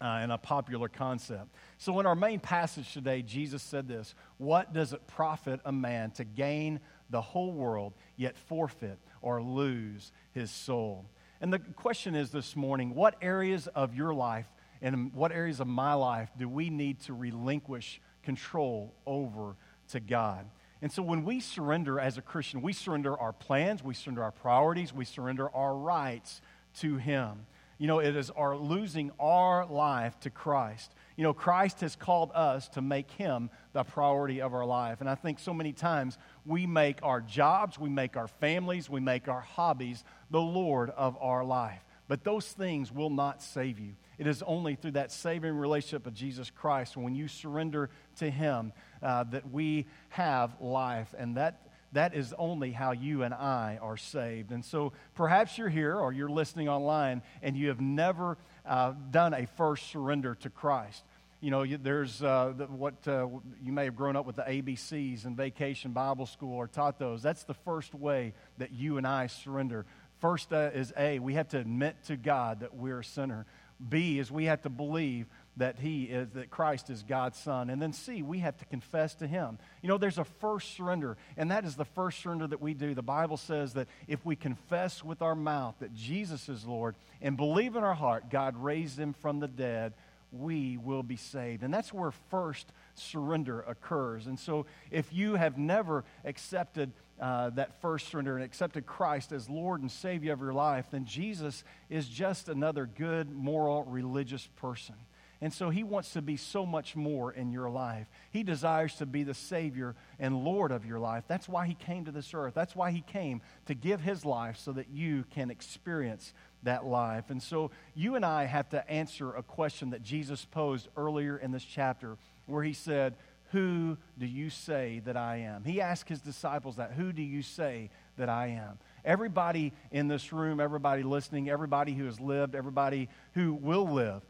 uh, 0.00 0.04
and 0.22 0.30
a 0.30 0.38
popular 0.38 0.88
concept. 0.88 1.48
So, 1.78 1.98
in 1.98 2.06
our 2.06 2.14
main 2.14 2.40
passage 2.40 2.92
today, 2.92 3.22
Jesus 3.22 3.62
said 3.62 3.88
this 3.88 4.14
What 4.38 4.72
does 4.72 4.92
it 4.92 5.06
profit 5.06 5.60
a 5.64 5.72
man 5.72 6.10
to 6.12 6.24
gain 6.24 6.80
the 7.10 7.20
whole 7.20 7.52
world, 7.52 7.94
yet 8.16 8.36
forfeit 8.36 8.98
or 9.22 9.42
lose 9.42 10.12
his 10.32 10.50
soul? 10.50 11.06
And 11.40 11.52
the 11.52 11.58
question 11.58 12.14
is 12.14 12.30
this 12.30 12.56
morning 12.56 12.94
what 12.94 13.16
areas 13.22 13.66
of 13.68 13.94
your 13.94 14.12
life 14.12 14.46
and 14.82 15.12
what 15.14 15.32
areas 15.32 15.60
of 15.60 15.66
my 15.66 15.94
life 15.94 16.30
do 16.38 16.48
we 16.48 16.70
need 16.70 17.00
to 17.00 17.12
relinquish 17.12 18.00
control 18.22 18.94
over 19.06 19.56
to 19.88 20.00
God? 20.00 20.46
And 20.80 20.92
so 20.92 21.02
when 21.02 21.24
we 21.24 21.40
surrender 21.40 21.98
as 21.98 22.18
a 22.18 22.22
Christian, 22.22 22.62
we 22.62 22.72
surrender 22.72 23.16
our 23.16 23.32
plans, 23.32 23.82
we 23.82 23.94
surrender 23.94 24.22
our 24.22 24.30
priorities, 24.30 24.92
we 24.92 25.04
surrender 25.04 25.50
our 25.54 25.74
rights 25.74 26.40
to 26.80 26.96
Him. 26.96 27.46
You 27.78 27.86
know, 27.86 28.00
it 28.00 28.16
is 28.16 28.30
our 28.30 28.56
losing 28.56 29.12
our 29.20 29.64
life 29.64 30.18
to 30.20 30.30
Christ. 30.30 30.92
You 31.16 31.22
know, 31.22 31.32
Christ 31.32 31.80
has 31.80 31.94
called 31.94 32.32
us 32.34 32.68
to 32.70 32.82
make 32.82 33.08
him 33.12 33.50
the 33.72 33.84
priority 33.84 34.40
of 34.40 34.52
our 34.52 34.66
life. 34.66 35.00
And 35.00 35.08
I 35.08 35.14
think 35.14 35.38
so 35.38 35.54
many 35.54 35.72
times 35.72 36.18
we 36.44 36.66
make 36.66 36.98
our 37.04 37.20
jobs, 37.20 37.78
we 37.78 37.88
make 37.88 38.16
our 38.16 38.26
families, 38.26 38.90
we 38.90 39.00
make 39.00 39.28
our 39.28 39.40
hobbies 39.40 40.02
the 40.28 40.40
Lord 40.40 40.90
of 40.90 41.16
our 41.20 41.44
life. 41.44 41.84
But 42.08 42.24
those 42.24 42.46
things 42.46 42.90
will 42.90 43.10
not 43.10 43.42
save 43.42 43.78
you. 43.78 43.94
It 44.18 44.26
is 44.26 44.42
only 44.42 44.74
through 44.74 44.92
that 44.92 45.12
saving 45.12 45.54
relationship 45.54 46.06
of 46.06 46.14
Jesus 46.14 46.50
Christ, 46.50 46.96
when 46.96 47.14
you 47.14 47.28
surrender 47.28 47.90
to 48.16 48.28
Him, 48.28 48.72
uh, 49.02 49.24
that 49.24 49.50
we 49.50 49.86
have 50.10 50.60
life. 50.60 51.14
And 51.16 51.36
that 51.36 51.68
that 51.92 52.14
is 52.14 52.34
only 52.36 52.70
how 52.70 52.92
you 52.92 53.22
and 53.22 53.32
I 53.32 53.78
are 53.80 53.96
saved. 53.96 54.50
And 54.50 54.64
so 54.64 54.92
perhaps 55.14 55.56
you're 55.56 55.68
here 55.68 55.96
or 55.96 56.12
you're 56.12 56.28
listening 56.28 56.68
online 56.68 57.22
and 57.42 57.56
you 57.56 57.68
have 57.68 57.80
never 57.80 58.36
uh, 58.66 58.92
done 59.10 59.32
a 59.32 59.46
first 59.56 59.90
surrender 59.90 60.34
to 60.36 60.50
Christ. 60.50 61.02
You 61.40 61.50
know, 61.50 61.64
there's 61.64 62.22
uh, 62.22 62.48
what 62.68 63.06
uh, 63.06 63.28
you 63.62 63.72
may 63.72 63.84
have 63.84 63.96
grown 63.96 64.16
up 64.16 64.26
with 64.26 64.36
the 64.36 64.42
ABCs 64.42 65.24
and 65.24 65.36
vacation 65.36 65.92
Bible 65.92 66.26
school 66.26 66.56
or 66.56 66.66
taught 66.66 66.98
those. 66.98 67.22
That's 67.22 67.44
the 67.44 67.54
first 67.54 67.94
way 67.94 68.34
that 68.58 68.72
you 68.72 68.98
and 68.98 69.06
I 69.06 69.28
surrender. 69.28 69.86
First 70.18 70.52
uh, 70.52 70.70
is 70.74 70.92
A, 70.96 71.20
we 71.20 71.34
have 71.34 71.48
to 71.48 71.58
admit 71.58 71.96
to 72.06 72.16
God 72.16 72.60
that 72.60 72.74
we're 72.74 73.00
a 73.00 73.04
sinner. 73.04 73.46
B 73.86 74.18
is 74.18 74.30
we 74.30 74.46
have 74.46 74.62
to 74.62 74.70
believe 74.70 75.26
that 75.56 75.78
he 75.78 76.04
is 76.04 76.30
that 76.30 76.50
Christ 76.50 76.88
is 76.88 77.02
God's 77.02 77.38
son. 77.38 77.68
And 77.70 77.82
then 77.82 77.92
C, 77.92 78.22
we 78.22 78.38
have 78.38 78.56
to 78.58 78.64
confess 78.64 79.14
to 79.16 79.26
him. 79.26 79.58
You 79.82 79.88
know, 79.88 79.98
there's 79.98 80.18
a 80.18 80.24
first 80.24 80.76
surrender, 80.76 81.16
and 81.36 81.50
that 81.50 81.64
is 81.64 81.76
the 81.76 81.84
first 81.84 82.20
surrender 82.20 82.46
that 82.46 82.60
we 82.60 82.74
do. 82.74 82.94
The 82.94 83.02
Bible 83.02 83.36
says 83.36 83.74
that 83.74 83.88
if 84.06 84.24
we 84.24 84.36
confess 84.36 85.04
with 85.04 85.20
our 85.22 85.34
mouth 85.34 85.74
that 85.80 85.94
Jesus 85.94 86.48
is 86.48 86.64
Lord 86.64 86.96
and 87.20 87.36
believe 87.36 87.76
in 87.76 87.84
our 87.84 87.94
heart 87.94 88.30
God 88.30 88.56
raised 88.56 88.98
him 88.98 89.12
from 89.12 89.40
the 89.40 89.48
dead, 89.48 89.94
we 90.30 90.76
will 90.76 91.02
be 91.02 91.16
saved. 91.16 91.62
And 91.62 91.72
that's 91.72 91.92
where 91.92 92.12
first 92.30 92.72
surrender 92.94 93.60
occurs. 93.60 94.26
And 94.26 94.38
so 94.38 94.66
if 94.90 95.12
you 95.12 95.34
have 95.34 95.58
never 95.58 96.04
accepted 96.24 96.92
uh, 97.20 97.50
that 97.50 97.80
first 97.80 98.08
surrender 98.08 98.36
and 98.36 98.44
accepted 98.44 98.86
Christ 98.86 99.32
as 99.32 99.48
Lord 99.48 99.80
and 99.80 99.90
Savior 99.90 100.32
of 100.32 100.40
your 100.40 100.52
life, 100.52 100.86
then 100.90 101.04
Jesus 101.04 101.64
is 101.90 102.08
just 102.08 102.48
another 102.48 102.86
good, 102.86 103.30
moral, 103.30 103.84
religious 103.84 104.46
person. 104.56 104.94
And 105.40 105.52
so 105.52 105.70
he 105.70 105.84
wants 105.84 106.14
to 106.14 106.22
be 106.22 106.36
so 106.36 106.66
much 106.66 106.96
more 106.96 107.32
in 107.32 107.52
your 107.52 107.70
life. 107.70 108.08
He 108.32 108.42
desires 108.42 108.96
to 108.96 109.06
be 109.06 109.22
the 109.22 109.34
Savior 109.34 109.94
and 110.18 110.44
Lord 110.44 110.72
of 110.72 110.84
your 110.84 110.98
life. 110.98 111.24
That's 111.28 111.48
why 111.48 111.66
he 111.66 111.74
came 111.74 112.04
to 112.06 112.10
this 112.10 112.34
earth. 112.34 112.54
That's 112.54 112.74
why 112.74 112.90
he 112.90 113.02
came 113.02 113.40
to 113.66 113.74
give 113.74 114.00
his 114.00 114.24
life 114.24 114.56
so 114.56 114.72
that 114.72 114.88
you 114.90 115.24
can 115.30 115.50
experience 115.50 116.32
that 116.64 116.84
life. 116.84 117.30
And 117.30 117.40
so 117.40 117.70
you 117.94 118.16
and 118.16 118.24
I 118.24 118.46
have 118.46 118.68
to 118.70 118.88
answer 118.90 119.32
a 119.32 119.44
question 119.44 119.90
that 119.90 120.02
Jesus 120.02 120.44
posed 120.44 120.88
earlier 120.96 121.38
in 121.38 121.52
this 121.52 121.64
chapter 121.64 122.16
where 122.46 122.64
he 122.64 122.72
said, 122.72 123.14
Who 123.52 123.96
do 124.18 124.26
you 124.26 124.50
say 124.50 125.00
that 125.06 125.16
I 125.16 125.38
am? 125.38 125.64
He 125.64 125.80
asked 125.80 126.08
his 126.08 126.20
disciples 126.20 126.76
that. 126.76 126.92
Who 126.92 127.12
do 127.12 127.22
you 127.22 127.42
say 127.42 127.90
that 128.18 128.28
I 128.28 128.48
am? 128.48 128.78
Everybody 129.04 129.72
in 129.90 130.08
this 130.08 130.32
room, 130.32 130.60
everybody 130.60 131.02
listening, 131.02 131.48
everybody 131.48 131.94
who 131.94 132.04
has 132.04 132.20
lived, 132.20 132.54
everybody 132.54 133.08
who 133.32 133.54
will 133.54 133.88
live, 133.88 134.22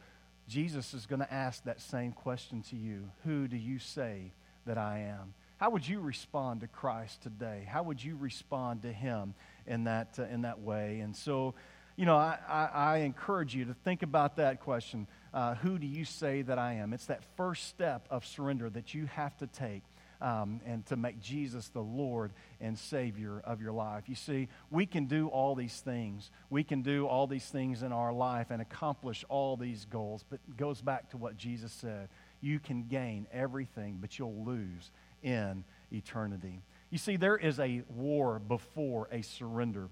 Jesus 0.47 0.95
is 0.95 1.05
going 1.07 1.21
to 1.21 1.33
ask 1.33 1.65
that 1.65 1.81
same 1.81 2.13
question 2.13 2.63
to 2.71 2.77
you 2.77 3.11
Who 3.25 3.49
do 3.49 3.57
you 3.57 3.79
say 3.79 4.33
that 4.67 4.79
I 4.79 5.01
am? 5.01 5.35
How 5.59 5.71
would 5.71 5.87
you 5.87 5.99
respond 5.99 6.61
to 6.61 6.69
Christ 6.69 7.23
today? 7.23 7.67
How 7.69 7.83
would 7.83 8.03
you 8.03 8.17
respond 8.17 8.83
to 8.83 8.93
Him 8.93 9.35
in 9.67 9.85
that, 9.85 10.17
uh, 10.19 10.23
in 10.25 10.43
that 10.43 10.61
way? 10.61 11.01
And 11.01 11.15
so, 11.15 11.55
you 11.99 12.07
know, 12.07 12.17
I, 12.17 12.39
I, 12.49 12.65
I 12.73 12.97
encourage 12.99 13.57
you 13.57 13.65
to 13.65 13.75
think 13.75 14.05
about 14.05 14.37
that 14.37 14.61
question 14.61 15.09
uh, 15.35 15.57
Who 15.57 15.81
do 15.81 15.87
you 15.87 16.05
say 16.05 16.43
that 16.43 16.57
I 16.57 16.75
am? 16.75 16.93
It's 16.93 17.07
that 17.07 17.25
first 17.37 17.67
step 17.67 18.07
of 18.09 18.25
surrender 18.25 18.71
that 18.71 18.95
you 18.95 19.07
have 19.07 19.37
to 19.39 19.49
take 19.49 19.83
um, 20.21 20.61
and 20.65 20.87
to 20.87 20.97
make 20.97 21.21
Jesus 21.21 21.69
the 21.71 21.83
Lord 21.83 22.31
and 22.61 22.79
Savior 22.79 23.41
of 23.45 23.61
your 23.61 23.73
life. 23.73 24.05
You 24.07 24.15
see, 24.15 24.47
we 24.71 24.87
can 24.87 25.07
do 25.07 25.27
all 25.27 25.57
these 25.57 25.81
things. 25.81 26.31
We 26.51 26.63
can 26.63 26.83
do 26.83 27.09
all 27.09 27.27
these 27.27 27.47
things 27.47 27.83
in 27.83 27.91
our 27.91 28.13
life 28.13 28.47
and 28.51 28.63
accomplish 28.63 29.25
all 29.29 29.57
these 29.57 29.85
goals, 29.85 30.25
but 30.31 30.39
it 30.49 30.57
goes 30.57 30.81
back 30.81 31.11
to 31.11 31.17
what 31.17 31.37
Jesus 31.37 31.73
said. 31.73 32.11
You 32.41 32.61
can 32.61 32.85
gain 32.85 33.27
everything, 33.33 33.99
but 34.01 34.21
you'll 34.21 34.45
lose 34.45 34.93
in 35.25 35.65
eternity. 35.93 36.63
You 36.91 36.99
see, 36.99 37.17
there 37.17 37.37
is 37.37 37.59
a 37.59 37.83
war 37.89 38.39
before 38.39 39.09
a 39.11 39.23
surrender. 39.23 39.89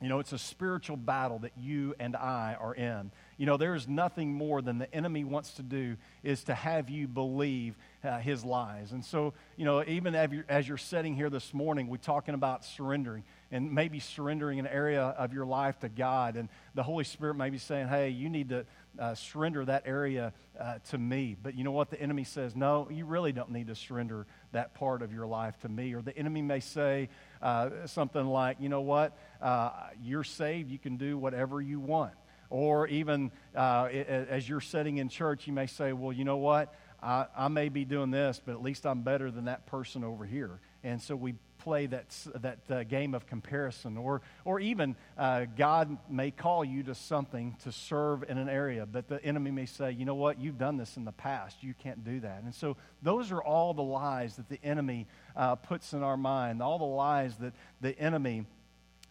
You 0.00 0.08
know, 0.08 0.18
it's 0.18 0.32
a 0.32 0.38
spiritual 0.38 0.96
battle 0.96 1.38
that 1.40 1.52
you 1.56 1.94
and 1.98 2.14
I 2.16 2.56
are 2.60 2.74
in. 2.74 3.10
You 3.38 3.46
know, 3.46 3.56
there 3.56 3.74
is 3.74 3.88
nothing 3.88 4.34
more 4.34 4.60
than 4.60 4.78
the 4.78 4.92
enemy 4.94 5.24
wants 5.24 5.54
to 5.54 5.62
do 5.62 5.96
is 6.22 6.44
to 6.44 6.54
have 6.54 6.90
you 6.90 7.08
believe 7.08 7.76
uh, 8.02 8.18
his 8.18 8.44
lies. 8.44 8.92
And 8.92 9.04
so, 9.04 9.32
you 9.56 9.64
know, 9.64 9.82
even 9.86 10.14
as 10.14 10.68
you're, 10.68 10.76
sitting 10.76 11.14
here 11.14 11.30
this 11.30 11.54
morning, 11.54 11.88
we're 11.88 11.96
talking 11.96 12.34
about 12.34 12.64
surrendering 12.64 13.24
and 13.50 13.72
maybe 13.72 14.00
surrendering 14.00 14.58
an 14.58 14.66
area 14.66 15.02
of 15.02 15.32
your 15.32 15.46
life 15.46 15.78
to 15.80 15.88
God. 15.88 16.36
And 16.36 16.48
the 16.74 16.82
Holy 16.82 17.04
Spirit 17.04 17.34
may 17.34 17.50
be 17.50 17.58
saying, 17.58 17.88
hey, 17.88 18.10
you 18.10 18.28
need 18.28 18.50
to 18.50 18.66
uh, 18.98 19.14
surrender 19.14 19.64
that 19.64 19.84
area 19.86 20.32
uh, 20.60 20.78
to 20.90 20.98
me. 20.98 21.36
But 21.40 21.54
you 21.54 21.64
know 21.64 21.72
what? 21.72 21.90
The 21.90 22.00
enemy 22.00 22.24
says, 22.24 22.54
no, 22.54 22.88
you 22.90 23.06
really 23.06 23.32
don't 23.32 23.50
need 23.50 23.68
to 23.68 23.74
surrender 23.74 24.26
that 24.52 24.74
part 24.74 25.02
of 25.02 25.12
your 25.12 25.26
life 25.26 25.58
to 25.60 25.68
me. 25.68 25.94
Or 25.94 26.02
the 26.02 26.16
enemy 26.16 26.42
may 26.42 26.60
say 26.60 27.08
uh, 27.44 27.86
something 27.86 28.26
like, 28.26 28.56
you 28.58 28.70
know 28.70 28.80
what? 28.80 29.16
Uh, 29.40 29.70
you're 30.02 30.24
saved. 30.24 30.70
You 30.70 30.78
can 30.78 30.96
do 30.96 31.18
whatever 31.18 31.60
you 31.60 31.78
want. 31.78 32.14
Or 32.48 32.88
even 32.88 33.30
uh, 33.54 33.84
as 33.86 34.48
you're 34.48 34.60
sitting 34.60 34.96
in 34.96 35.08
church, 35.08 35.46
you 35.46 35.52
may 35.52 35.66
say, 35.66 35.92
well, 35.92 36.12
you 36.12 36.24
know 36.24 36.38
what? 36.38 36.74
I, 37.02 37.26
I 37.36 37.48
may 37.48 37.68
be 37.68 37.84
doing 37.84 38.10
this, 38.10 38.40
but 38.44 38.52
at 38.52 38.62
least 38.62 38.86
I'm 38.86 39.02
better 39.02 39.30
than 39.30 39.44
that 39.44 39.66
person 39.66 40.04
over 40.04 40.24
here. 40.24 40.60
And 40.82 41.00
so 41.02 41.14
we 41.16 41.34
play 41.58 41.86
that, 41.86 42.16
that 42.36 42.58
uh, 42.70 42.84
game 42.84 43.14
of 43.14 43.26
comparison. 43.26 43.96
Or, 43.96 44.22
or 44.44 44.60
even 44.60 44.96
uh, 45.18 45.46
God 45.56 45.96
may 46.08 46.30
call 46.30 46.64
you 46.64 46.82
to 46.84 46.94
something 46.94 47.56
to 47.64 47.72
serve 47.72 48.22
in 48.22 48.38
an 48.38 48.48
area, 48.48 48.86
but 48.86 49.08
the 49.08 49.22
enemy 49.24 49.50
may 49.50 49.66
say, 49.66 49.90
you 49.92 50.04
know 50.04 50.14
what, 50.14 50.40
you've 50.40 50.58
done 50.58 50.76
this 50.76 50.96
in 50.96 51.04
the 51.04 51.12
past. 51.12 51.62
You 51.62 51.74
can't 51.74 52.04
do 52.04 52.20
that. 52.20 52.42
And 52.42 52.54
so 52.54 52.76
those 53.02 53.32
are 53.32 53.42
all 53.42 53.74
the 53.74 53.82
lies 53.82 54.36
that 54.36 54.48
the 54.48 54.62
enemy 54.62 55.06
uh, 55.36 55.56
puts 55.56 55.92
in 55.92 56.02
our 56.02 56.16
mind, 56.16 56.62
all 56.62 56.78
the 56.78 56.84
lies 56.84 57.36
that 57.36 57.52
the 57.80 57.98
enemy 57.98 58.46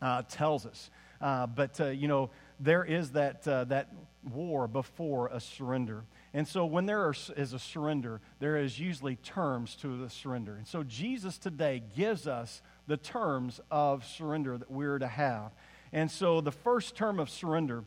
uh, 0.01 0.23
tells 0.23 0.65
us. 0.65 0.89
Uh, 1.21 1.47
but, 1.47 1.79
uh, 1.79 1.87
you 1.87 2.07
know, 2.07 2.29
there 2.59 2.83
is 2.83 3.11
that, 3.11 3.43
that 3.43 3.89
war 4.31 4.67
before 4.67 5.27
a 5.27 5.39
surrender. 5.39 6.03
And 6.33 6.47
so, 6.47 6.65
when 6.65 6.87
there 6.87 7.11
is 7.11 7.53
a 7.53 7.59
surrender, 7.59 8.19
there 8.39 8.57
is 8.57 8.79
usually 8.79 9.17
terms 9.17 9.75
to 9.77 9.97
the 9.97 10.09
surrender. 10.09 10.55
And 10.55 10.67
so, 10.67 10.83
Jesus 10.83 11.37
today 11.37 11.83
gives 11.95 12.27
us 12.27 12.61
the 12.87 12.97
terms 12.97 13.61
of 13.69 14.03
surrender 14.05 14.57
that 14.57 14.71
we're 14.71 14.97
to 14.97 15.07
have. 15.07 15.51
And 15.91 16.09
so, 16.09 16.41
the 16.41 16.51
first 16.51 16.95
term 16.95 17.19
of 17.19 17.29
surrender 17.29 17.83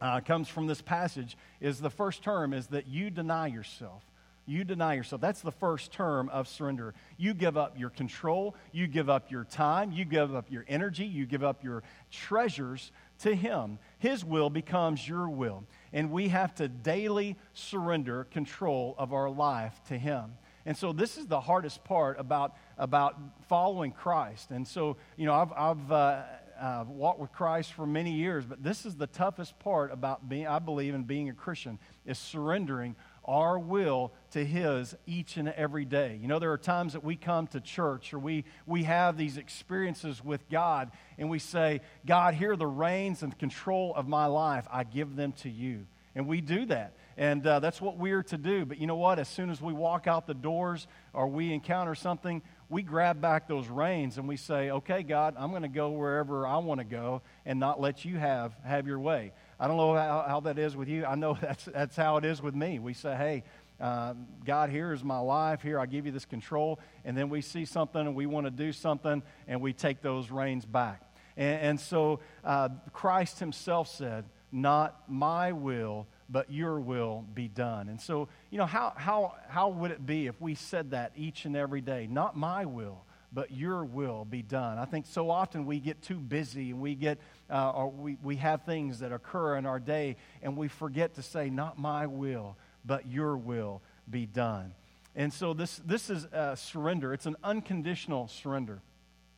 uh, 0.00 0.20
comes 0.20 0.48
from 0.48 0.66
this 0.66 0.82
passage. 0.82 1.38
Is 1.60 1.80
the 1.80 1.90
first 1.90 2.22
term 2.22 2.52
is 2.52 2.66
that 2.68 2.86
you 2.86 3.10
deny 3.10 3.46
yourself. 3.46 4.02
You 4.50 4.64
deny 4.64 4.94
yourself. 4.94 5.20
That's 5.20 5.42
the 5.42 5.52
first 5.52 5.92
term 5.92 6.28
of 6.30 6.48
surrender. 6.48 6.92
You 7.16 7.34
give 7.34 7.56
up 7.56 7.78
your 7.78 7.88
control, 7.88 8.56
you 8.72 8.88
give 8.88 9.08
up 9.08 9.30
your 9.30 9.44
time, 9.44 9.92
you 9.92 10.04
give 10.04 10.34
up 10.34 10.50
your 10.50 10.64
energy, 10.66 11.04
you 11.04 11.24
give 11.24 11.44
up 11.44 11.62
your 11.62 11.84
treasures 12.10 12.90
to 13.20 13.32
Him. 13.32 13.78
His 14.00 14.24
will 14.24 14.50
becomes 14.50 15.06
your 15.06 15.28
will. 15.28 15.62
And 15.92 16.10
we 16.10 16.30
have 16.30 16.52
to 16.56 16.66
daily 16.66 17.36
surrender 17.52 18.24
control 18.24 18.96
of 18.98 19.12
our 19.12 19.30
life 19.30 19.80
to 19.86 19.96
Him. 19.96 20.32
And 20.66 20.76
so 20.76 20.92
this 20.92 21.16
is 21.16 21.28
the 21.28 21.40
hardest 21.40 21.84
part 21.84 22.18
about, 22.18 22.56
about 22.76 23.16
following 23.48 23.92
Christ. 23.92 24.50
And 24.50 24.66
so, 24.66 24.96
you 25.16 25.26
know, 25.26 25.34
I've, 25.34 25.52
I've 25.52 25.92
uh, 25.92 26.22
uh, 26.60 26.84
walked 26.88 27.20
with 27.20 27.32
Christ 27.32 27.72
for 27.72 27.86
many 27.86 28.12
years, 28.12 28.44
but 28.44 28.64
this 28.64 28.84
is 28.84 28.96
the 28.96 29.06
toughest 29.06 29.58
part 29.60 29.92
about 29.92 30.28
being, 30.28 30.48
I 30.48 30.58
believe, 30.58 30.94
in 30.94 31.04
being 31.04 31.30
a 31.30 31.34
Christian, 31.34 31.78
is 32.04 32.18
surrendering 32.18 32.96
our 33.30 33.60
will 33.60 34.12
to 34.32 34.44
His 34.44 34.96
each 35.06 35.36
and 35.36 35.48
every 35.50 35.84
day. 35.84 36.18
You 36.20 36.26
know, 36.26 36.40
there 36.40 36.50
are 36.50 36.58
times 36.58 36.94
that 36.94 37.04
we 37.04 37.14
come 37.14 37.46
to 37.48 37.60
church 37.60 38.12
or 38.12 38.18
we, 38.18 38.44
we 38.66 38.82
have 38.82 39.16
these 39.16 39.36
experiences 39.36 40.22
with 40.22 40.50
God 40.50 40.90
and 41.16 41.30
we 41.30 41.38
say, 41.38 41.80
God, 42.04 42.34
here 42.34 42.52
are 42.52 42.56
the 42.56 42.66
reins 42.66 43.22
and 43.22 43.38
control 43.38 43.94
of 43.94 44.08
my 44.08 44.26
life. 44.26 44.66
I 44.70 44.82
give 44.82 45.14
them 45.14 45.32
to 45.38 45.48
you. 45.48 45.86
And 46.16 46.26
we 46.26 46.40
do 46.40 46.66
that. 46.66 46.96
And 47.16 47.46
uh, 47.46 47.60
that's 47.60 47.80
what 47.80 47.98
we're 47.98 48.24
to 48.24 48.36
do. 48.36 48.64
But 48.64 48.78
you 48.78 48.88
know 48.88 48.96
what? 48.96 49.20
As 49.20 49.28
soon 49.28 49.48
as 49.48 49.62
we 49.62 49.72
walk 49.72 50.08
out 50.08 50.26
the 50.26 50.34
doors 50.34 50.88
or 51.12 51.28
we 51.28 51.52
encounter 51.52 51.94
something, 51.94 52.42
we 52.68 52.82
grab 52.82 53.20
back 53.20 53.46
those 53.46 53.68
reins 53.68 54.18
and 54.18 54.26
we 54.26 54.36
say, 54.36 54.70
okay, 54.70 55.04
God, 55.04 55.34
I'm 55.38 55.50
going 55.50 55.62
to 55.62 55.68
go 55.68 55.90
wherever 55.90 56.46
I 56.48 56.58
want 56.58 56.80
to 56.80 56.84
go 56.84 57.22
and 57.46 57.60
not 57.60 57.80
let 57.80 58.04
you 58.04 58.16
have, 58.16 58.54
have 58.64 58.88
your 58.88 58.98
way. 58.98 59.32
I 59.60 59.68
don't 59.68 59.76
know 59.76 59.94
how, 59.94 60.24
how 60.26 60.40
that 60.40 60.58
is 60.58 60.74
with 60.74 60.88
you. 60.88 61.04
I 61.04 61.14
know 61.14 61.34
that's, 61.40 61.66
that's 61.66 61.94
how 61.94 62.16
it 62.16 62.24
is 62.24 62.40
with 62.40 62.54
me. 62.54 62.78
We 62.78 62.94
say, 62.94 63.14
hey, 63.14 63.44
uh, 63.78 64.14
God, 64.44 64.70
here 64.70 64.92
is 64.92 65.04
my 65.04 65.18
life. 65.18 65.60
Here, 65.62 65.78
I 65.78 65.86
give 65.86 66.06
you 66.06 66.12
this 66.12 66.24
control. 66.24 66.80
And 67.04 67.16
then 67.16 67.28
we 67.28 67.42
see 67.42 67.66
something 67.66 68.00
and 68.00 68.14
we 68.14 68.26
want 68.26 68.46
to 68.46 68.50
do 68.50 68.72
something 68.72 69.22
and 69.46 69.60
we 69.60 69.74
take 69.74 70.00
those 70.00 70.30
reins 70.30 70.64
back. 70.64 71.02
And, 71.36 71.60
and 71.60 71.80
so 71.80 72.20
uh, 72.42 72.70
Christ 72.92 73.38
himself 73.38 73.88
said, 73.88 74.24
not 74.52 75.02
my 75.08 75.52
will, 75.52 76.08
but 76.28 76.50
your 76.50 76.80
will 76.80 77.24
be 77.34 77.48
done. 77.48 77.88
And 77.88 78.00
so, 78.00 78.28
you 78.50 78.58
know, 78.58 78.66
how, 78.66 78.92
how, 78.96 79.34
how 79.48 79.68
would 79.68 79.90
it 79.90 80.04
be 80.04 80.26
if 80.26 80.40
we 80.40 80.54
said 80.54 80.90
that 80.90 81.12
each 81.16 81.44
and 81.44 81.56
every 81.56 81.80
day? 81.80 82.08
Not 82.10 82.36
my 82.36 82.64
will, 82.64 83.04
but 83.32 83.50
your 83.52 83.84
will 83.84 84.24
be 84.24 84.42
done. 84.42 84.78
I 84.78 84.84
think 84.84 85.06
so 85.06 85.30
often 85.30 85.66
we 85.66 85.78
get 85.78 86.02
too 86.02 86.18
busy 86.18 86.70
and 86.70 86.80
we 86.80 86.94
get, 86.94 87.18
uh, 87.48 87.70
or 87.70 87.88
we, 87.88 88.16
we 88.22 88.36
have 88.36 88.62
things 88.62 88.98
that 89.00 89.12
occur 89.12 89.56
in 89.56 89.66
our 89.66 89.78
day 89.78 90.16
and 90.42 90.56
we 90.56 90.68
forget 90.68 91.14
to 91.14 91.22
say, 91.22 91.48
not 91.50 91.78
my 91.78 92.06
will, 92.06 92.56
but 92.84 93.06
your 93.06 93.36
will 93.36 93.82
be 94.08 94.26
done. 94.26 94.74
And 95.14 95.32
so 95.32 95.54
this, 95.54 95.80
this 95.84 96.10
is 96.10 96.26
surrender. 96.54 97.12
It's 97.12 97.26
an 97.26 97.36
unconditional 97.42 98.28
surrender. 98.28 98.80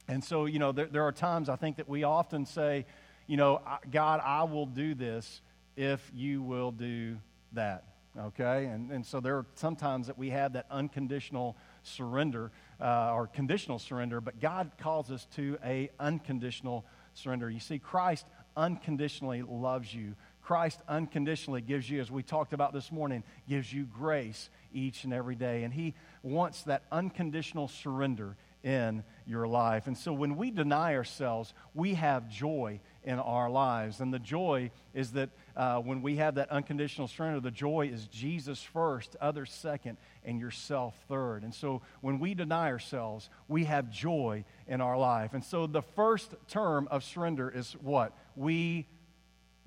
And 0.09 0.23
so, 0.23 0.47
you 0.47 0.59
know, 0.59 0.73
there, 0.73 0.87
there 0.87 1.05
are 1.05 1.13
times 1.13 1.49
I 1.49 1.57
think 1.57 1.77
that 1.77 1.89
we 1.89 2.05
often 2.05 2.45
say, 2.45 2.87
you 3.27 3.37
know, 3.37 3.61
God, 3.91 4.21
I 4.25 4.45
will 4.45 4.67
do 4.67 4.95
this 4.95 5.41
if 5.77 6.11
you 6.15 6.43
will 6.43 6.71
do 6.71 7.17
that. 7.53 7.85
Okay? 8.19 8.67
And, 8.67 8.91
and 8.91 9.07
so 9.07 9.21
there 9.21 9.37
are 9.37 9.47
sometimes 9.55 10.09
that 10.09 10.19
we 10.19 10.31
have 10.31 10.53
that 10.55 10.67
unconditional 10.71 11.57
surrender 11.83 12.51
uh, 12.83 13.13
or 13.15 13.29
conditional 13.29 13.79
surrender, 13.79 14.21
but 14.21 14.41
God 14.41 14.73
calls 14.79 15.11
us 15.11 15.27
to 15.37 15.57
a 15.65 15.91
unconditional 16.01 16.85
surrender. 17.15 17.49
You 17.49 17.61
see, 17.61 17.79
Christ 17.79 18.27
unconditionally 18.57 19.43
loves 19.43 19.95
you. 19.95 20.15
Christ 20.43 20.81
unconditionally 20.89 21.61
gives 21.61 21.89
you, 21.89 22.01
as 22.01 22.11
we 22.11 22.23
talked 22.23 22.53
about 22.53 22.73
this 22.73 22.91
morning, 22.91 23.23
gives 23.49 23.73
you 23.73 23.85
grace 23.85 24.51
each 24.75 25.05
and 25.05 25.13
every 25.13 25.37
day. 25.37 25.63
And 25.63 25.73
He 25.73 25.95
wants 26.23 26.65
that 26.65 26.83
unconditional 26.91 27.69
surrender 27.69 28.37
in 28.65 29.05
your 29.27 29.47
life. 29.47 29.87
And 29.87 29.97
so 29.97 30.13
when 30.13 30.37
we 30.37 30.51
deny 30.51 30.95
ourselves, 30.95 31.53
we 31.75 31.95
have 31.95 32.29
joy 32.29 32.81
in 33.05 33.19
our 33.19 33.51
lives. 33.51 34.01
And 34.01 34.13
the 34.13 34.19
joy 34.19 34.71
is 34.95 35.13
that 35.13 35.31
uh, 35.57 35.79
when 35.79 36.03
we 36.03 36.17
have 36.17 36.37
that 36.37 36.51
unconditional 36.51 37.09
surrender, 37.09 37.41
the 37.41 37.51
joy 37.51 37.91
is 37.93 38.07
Jesus 38.07 38.63
first, 38.63 39.17
others 39.21 39.53
second, 39.53 39.97
and 40.25 40.39
yourself 40.39 40.95
third. 41.09 41.43
And 41.43 41.55
so 41.55 41.83
when 42.01 42.19
we 42.19 42.35
deny 42.35 42.69
ourselves, 42.71 43.29
we 43.49 43.65
have 43.65 43.91
joy 43.91 44.45
in 44.67 44.81
our 44.81 44.99
life. 44.99 45.35
And 45.35 45.45
so 45.45 45.67
the 45.67 45.83
first 45.83 46.35
term 46.49 46.89
of 46.91 47.05
surrender 47.05 47.51
is 47.51 47.73
what? 47.81 48.17
We 48.37 48.87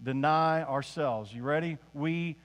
deny 0.01 0.63
ourselves. 0.63 1.33
You 1.33 1.43
ready? 1.43 1.77
We 1.93 2.37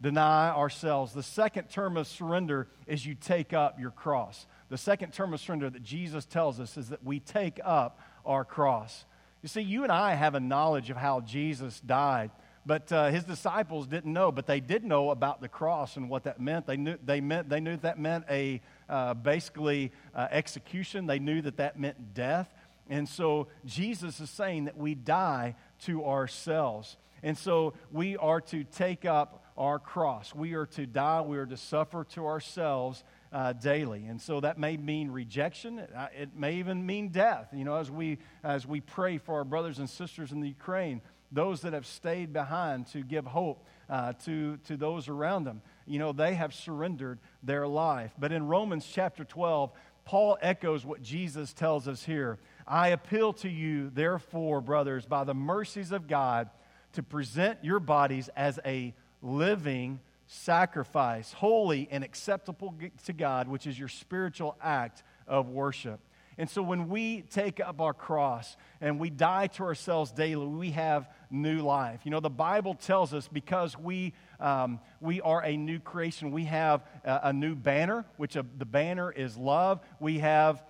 deny 0.00 0.50
ourselves. 0.50 1.12
The 1.12 1.22
second 1.22 1.70
term 1.70 1.96
of 1.96 2.06
surrender 2.06 2.68
is 2.86 3.04
you 3.04 3.14
take 3.14 3.52
up 3.52 3.80
your 3.80 3.90
cross. 3.90 4.46
The 4.68 4.78
second 4.78 5.12
term 5.12 5.34
of 5.34 5.40
surrender 5.40 5.70
that 5.70 5.82
Jesus 5.82 6.24
tells 6.24 6.60
us 6.60 6.76
is 6.76 6.90
that 6.90 7.04
we 7.04 7.20
take 7.20 7.60
up 7.64 8.00
our 8.24 8.44
cross. 8.44 9.04
You 9.42 9.48
see, 9.48 9.62
you 9.62 9.82
and 9.82 9.92
I 9.92 10.14
have 10.14 10.34
a 10.34 10.40
knowledge 10.40 10.90
of 10.90 10.96
how 10.96 11.20
Jesus 11.20 11.80
died, 11.80 12.30
but 12.66 12.90
uh, 12.92 13.10
his 13.10 13.24
disciples 13.24 13.86
didn't 13.86 14.12
know. 14.12 14.30
But 14.30 14.46
they 14.46 14.60
did 14.60 14.84
know 14.84 15.10
about 15.10 15.40
the 15.40 15.48
cross 15.48 15.96
and 15.96 16.10
what 16.10 16.24
that 16.24 16.40
meant. 16.40 16.66
They 16.66 16.76
knew, 16.76 16.96
they 17.04 17.20
meant, 17.20 17.48
they 17.48 17.60
knew 17.60 17.76
that 17.78 17.98
meant 17.98 18.24
a 18.28 18.60
uh, 18.88 19.14
basically 19.14 19.92
uh, 20.14 20.28
execution, 20.30 21.06
they 21.06 21.18
knew 21.18 21.42
that 21.42 21.58
that 21.58 21.78
meant 21.78 22.14
death. 22.14 22.52
And 22.90 23.08
so 23.08 23.48
Jesus 23.66 24.20
is 24.20 24.30
saying 24.30 24.64
that 24.64 24.76
we 24.76 24.94
die 24.94 25.56
to 25.80 26.04
ourselves. 26.04 26.96
And 27.22 27.36
so 27.36 27.74
we 27.92 28.16
are 28.16 28.40
to 28.42 28.64
take 28.64 29.04
up 29.04 29.44
our 29.56 29.78
cross. 29.78 30.34
We 30.34 30.54
are 30.54 30.66
to 30.66 30.86
die, 30.86 31.20
we 31.20 31.36
are 31.36 31.46
to 31.46 31.56
suffer 31.56 32.04
to 32.14 32.26
ourselves 32.26 33.02
uh, 33.32 33.52
daily. 33.52 34.06
And 34.06 34.20
so 34.20 34.40
that 34.40 34.58
may 34.58 34.76
mean 34.76 35.10
rejection. 35.10 35.80
It, 35.80 35.90
uh, 35.94 36.06
it 36.16 36.30
may 36.36 36.54
even 36.54 36.86
mean 36.86 37.08
death. 37.08 37.48
You 37.52 37.64
know, 37.64 37.76
as 37.76 37.90
we, 37.90 38.18
as 38.42 38.66
we 38.66 38.80
pray 38.80 39.18
for 39.18 39.34
our 39.34 39.44
brothers 39.44 39.80
and 39.80 39.90
sisters 39.90 40.32
in 40.32 40.40
the 40.40 40.48
Ukraine, 40.48 41.02
those 41.30 41.60
that 41.62 41.72
have 41.72 41.86
stayed 41.86 42.32
behind 42.32 42.86
to 42.88 43.02
give 43.02 43.26
hope 43.26 43.66
uh, 43.90 44.12
to, 44.24 44.56
to 44.58 44.76
those 44.76 45.08
around 45.08 45.44
them, 45.44 45.62
you 45.86 45.98
know, 45.98 46.12
they 46.12 46.34
have 46.34 46.54
surrendered 46.54 47.18
their 47.42 47.66
life. 47.66 48.12
But 48.18 48.32
in 48.32 48.46
Romans 48.46 48.86
chapter 48.90 49.24
12, 49.24 49.70
Paul 50.04 50.38
echoes 50.40 50.86
what 50.86 51.02
Jesus 51.02 51.52
tells 51.52 51.86
us 51.86 52.02
here. 52.02 52.38
I 52.66 52.88
appeal 52.88 53.32
to 53.34 53.48
you, 53.48 53.90
therefore, 53.90 54.60
brothers, 54.60 55.04
by 55.06 55.24
the 55.24 55.34
mercies 55.34 55.92
of 55.92 56.08
God, 56.08 56.48
to 56.94 57.02
present 57.02 57.58
your 57.62 57.80
bodies 57.80 58.30
as 58.34 58.58
a 58.64 58.94
living 59.22 60.00
sacrifice, 60.26 61.32
holy 61.32 61.88
and 61.90 62.04
acceptable 62.04 62.74
to 63.04 63.12
God, 63.12 63.48
which 63.48 63.66
is 63.66 63.78
your 63.78 63.88
spiritual 63.88 64.56
act 64.62 65.02
of 65.26 65.48
worship. 65.48 66.00
And 66.38 66.48
so 66.48 66.62
when 66.62 66.88
we 66.88 67.22
take 67.22 67.58
up 67.58 67.80
our 67.80 67.92
cross 67.92 68.56
and 68.80 69.00
we 69.00 69.10
die 69.10 69.48
to 69.48 69.64
ourselves 69.64 70.12
daily, 70.12 70.46
we 70.46 70.70
have 70.70 71.10
new 71.30 71.60
life. 71.62 72.00
You 72.04 72.12
know, 72.12 72.20
the 72.20 72.30
Bible 72.30 72.74
tells 72.74 73.12
us 73.12 73.26
because 73.26 73.76
we, 73.76 74.14
um, 74.38 74.78
we 75.00 75.20
are 75.20 75.44
a 75.44 75.56
new 75.56 75.80
creation, 75.80 76.30
we 76.30 76.44
have 76.44 76.84
a, 77.04 77.20
a 77.24 77.32
new 77.32 77.56
banner, 77.56 78.04
which 78.18 78.36
a, 78.36 78.46
the 78.56 78.64
banner 78.64 79.10
is 79.10 79.36
love. 79.36 79.80
We 79.98 80.20
have 80.20 80.62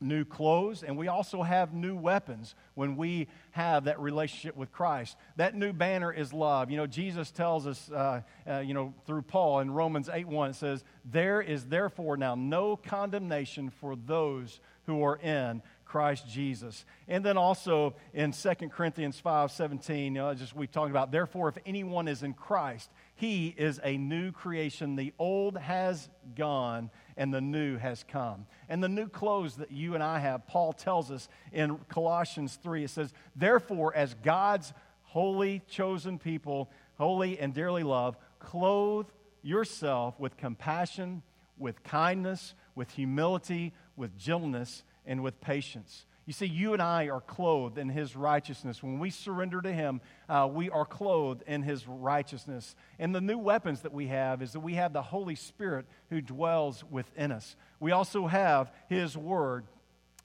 new 0.00 0.24
clothes, 0.24 0.82
and 0.82 0.96
we 0.96 1.08
also 1.08 1.42
have 1.42 1.74
new 1.74 1.94
weapons 1.94 2.54
when 2.74 2.96
we 2.96 3.28
have 3.52 3.84
that 3.84 4.00
relationship 4.00 4.56
with 4.56 4.72
Christ. 4.72 5.16
That 5.36 5.54
new 5.54 5.72
banner 5.72 6.12
is 6.12 6.32
love. 6.32 6.70
You 6.70 6.78
know, 6.78 6.86
Jesus 6.86 7.30
tells 7.30 7.66
us, 7.66 7.90
uh, 7.90 8.22
uh, 8.48 8.58
you 8.58 8.74
know, 8.74 8.94
through 9.06 9.22
Paul 9.22 9.60
in 9.60 9.70
Romans 9.70 10.08
8 10.12 10.26
1, 10.26 10.50
it 10.50 10.56
says, 10.56 10.84
There 11.04 11.40
is 11.40 11.66
therefore 11.66 12.16
now 12.16 12.34
no 12.34 12.76
condemnation 12.76 13.70
for 13.70 13.96
those 13.96 14.60
who 14.86 15.04
are 15.04 15.16
in 15.16 15.62
Christ 15.84 16.28
Jesus. 16.28 16.84
And 17.08 17.24
then 17.24 17.36
also 17.36 17.94
in 18.14 18.32
2 18.32 18.54
Corinthians 18.70 19.18
5 19.18 19.50
17, 19.50 20.04
you 20.04 20.10
know, 20.10 20.32
just 20.34 20.54
we 20.54 20.68
talked 20.68 20.90
about, 20.90 21.10
therefore, 21.10 21.48
if 21.48 21.58
anyone 21.66 22.06
is 22.06 22.22
in 22.22 22.32
Christ, 22.32 22.90
he 23.16 23.48
is 23.48 23.80
a 23.82 23.98
new 23.98 24.30
creation. 24.30 24.94
The 24.94 25.12
old 25.18 25.58
has 25.58 26.08
gone 26.36 26.90
and 27.20 27.34
the 27.34 27.40
new 27.42 27.76
has 27.76 28.02
come. 28.02 28.46
And 28.70 28.82
the 28.82 28.88
new 28.88 29.06
clothes 29.06 29.56
that 29.56 29.70
you 29.70 29.94
and 29.94 30.02
I 30.02 30.20
have, 30.20 30.46
Paul 30.46 30.72
tells 30.72 31.10
us 31.10 31.28
in 31.52 31.76
Colossians 31.90 32.58
3, 32.62 32.84
it 32.84 32.88
says, 32.88 33.12
therefore, 33.36 33.94
as 33.94 34.14
God's 34.22 34.72
holy, 35.02 35.60
chosen 35.68 36.18
people, 36.18 36.70
holy 36.96 37.38
and 37.38 37.52
dearly 37.52 37.82
loved, 37.82 38.18
clothe 38.38 39.06
yourself 39.42 40.18
with 40.18 40.38
compassion, 40.38 41.20
with 41.58 41.84
kindness, 41.84 42.54
with 42.74 42.90
humility, 42.92 43.74
with 43.96 44.16
gentleness 44.16 44.82
and 45.04 45.22
with 45.22 45.42
patience. 45.42 46.06
You 46.30 46.34
see, 46.34 46.46
you 46.46 46.74
and 46.74 46.80
I 46.80 47.08
are 47.08 47.20
clothed 47.20 47.76
in 47.76 47.88
His 47.88 48.14
righteousness. 48.14 48.84
When 48.84 49.00
we 49.00 49.10
surrender 49.10 49.60
to 49.62 49.72
Him, 49.72 50.00
uh, 50.28 50.48
we 50.48 50.70
are 50.70 50.84
clothed 50.84 51.42
in 51.44 51.60
His 51.64 51.88
righteousness. 51.88 52.76
And 53.00 53.12
the 53.12 53.20
new 53.20 53.36
weapons 53.36 53.80
that 53.80 53.92
we 53.92 54.06
have 54.06 54.40
is 54.40 54.52
that 54.52 54.60
we 54.60 54.74
have 54.74 54.92
the 54.92 55.02
Holy 55.02 55.34
Spirit 55.34 55.86
who 56.08 56.20
dwells 56.20 56.84
within 56.88 57.32
us. 57.32 57.56
We 57.80 57.90
also 57.90 58.28
have 58.28 58.70
His 58.88 59.16
Word, 59.16 59.64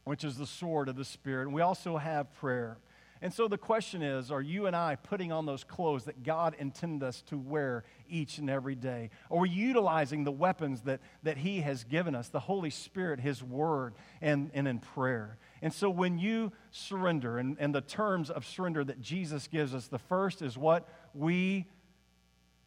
which 0.04 0.24
is 0.24 0.38
the 0.38 0.46
sword 0.46 0.89
of 0.89 0.96
the 0.96 1.04
Spirit. 1.04 1.46
And 1.46 1.56
we 1.56 1.63
also 1.63 1.98
have 1.98 2.32
prayer. 2.36 2.78
And 3.21 3.34
so 3.34 3.47
the 3.47 3.58
question 3.58 4.01
is 4.01 4.30
are 4.30 4.41
you 4.41 4.65
and 4.67 4.75
I 4.75 4.95
putting 4.95 5.32
on 5.32 5.45
those 5.45 5.63
clothes 5.63 6.06
that 6.06 6.23
God 6.23 6.56
intended 6.60 7.06
us 7.06 7.21
to 7.23 7.38
wear 7.38 7.84
each 8.10 8.38
and 8.38 8.49
every 8.49 8.75
day? 8.75 9.10
Are 9.32 9.39
we 9.39 9.49
utilizing 9.49 10.23
the 10.23 10.32
weapons 10.32 10.82
that, 10.82 10.99
that 11.23 11.38
He 11.38 11.62
has 11.62 11.84
given 11.84 12.13
us, 12.13 12.30
the 12.30 12.41
Holy 12.41 12.69
Spirit, 12.69 13.19
His 13.19 13.41
Word, 13.41 13.95
and, 14.21 14.51
and 14.54 14.67
in 14.67 14.80
prayer? 14.80 15.38
And 15.62 15.73
so 15.73 15.89
when 15.89 16.19
you 16.19 16.51
surrender, 16.71 17.38
and, 17.38 17.56
and 17.60 17.73
the 17.73 17.82
terms 17.82 18.30
of 18.30 18.45
surrender 18.45 18.84
that 18.84 19.01
Jesus 19.01 19.47
gives 19.47 19.73
us, 19.73 19.88
the 19.88 19.99
first 19.99 20.41
is 20.41 20.58
what? 20.58 20.88
We 21.13 21.67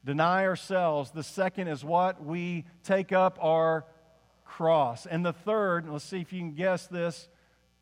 deny 0.05 0.47
ourselves. 0.47 1.11
The 1.11 1.23
second 1.23 1.69
is 1.69 1.85
what? 1.85 2.25
We 2.25 2.65
take 2.83 3.13
up 3.13 3.39
our 3.43 3.85
cross. 4.45 5.05
And 5.05 5.25
the 5.25 5.35
third, 5.35 5.89
let's 5.89 6.05
see 6.05 6.21
if 6.21 6.33
you 6.33 6.41
can 6.41 6.55
guess 6.55 6.87
this 6.87 7.29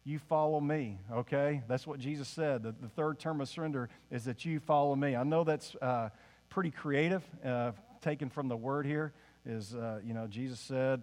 you 0.07 0.21
follow 0.21 0.61
me, 0.61 1.01
okay? 1.13 1.63
That's 1.67 1.85
what 1.85 1.99
Jesus 1.99 2.29
said. 2.29 2.63
The, 2.63 2.73
the 2.81 2.89
third 2.89 3.19
term 3.19 3.41
of 3.41 3.49
surrender 3.49 3.89
is 4.13 4.25
that 4.27 4.45
you 4.45 4.61
follow 4.61 4.95
me. 4.95 5.17
I 5.17 5.25
know 5.25 5.43
that's 5.43 5.75
uh, 5.83 6.11
pretty 6.49 6.71
creative, 6.71 7.25
uh, 7.45 7.73
taken 8.01 8.31
from 8.31 8.47
the 8.47 8.57
word 8.57 8.87
here, 8.87 9.13
is, 9.45 9.75
uh, 9.75 9.99
you 10.07 10.15
know, 10.15 10.29
Jesus 10.29 10.61
said, 10.61 11.03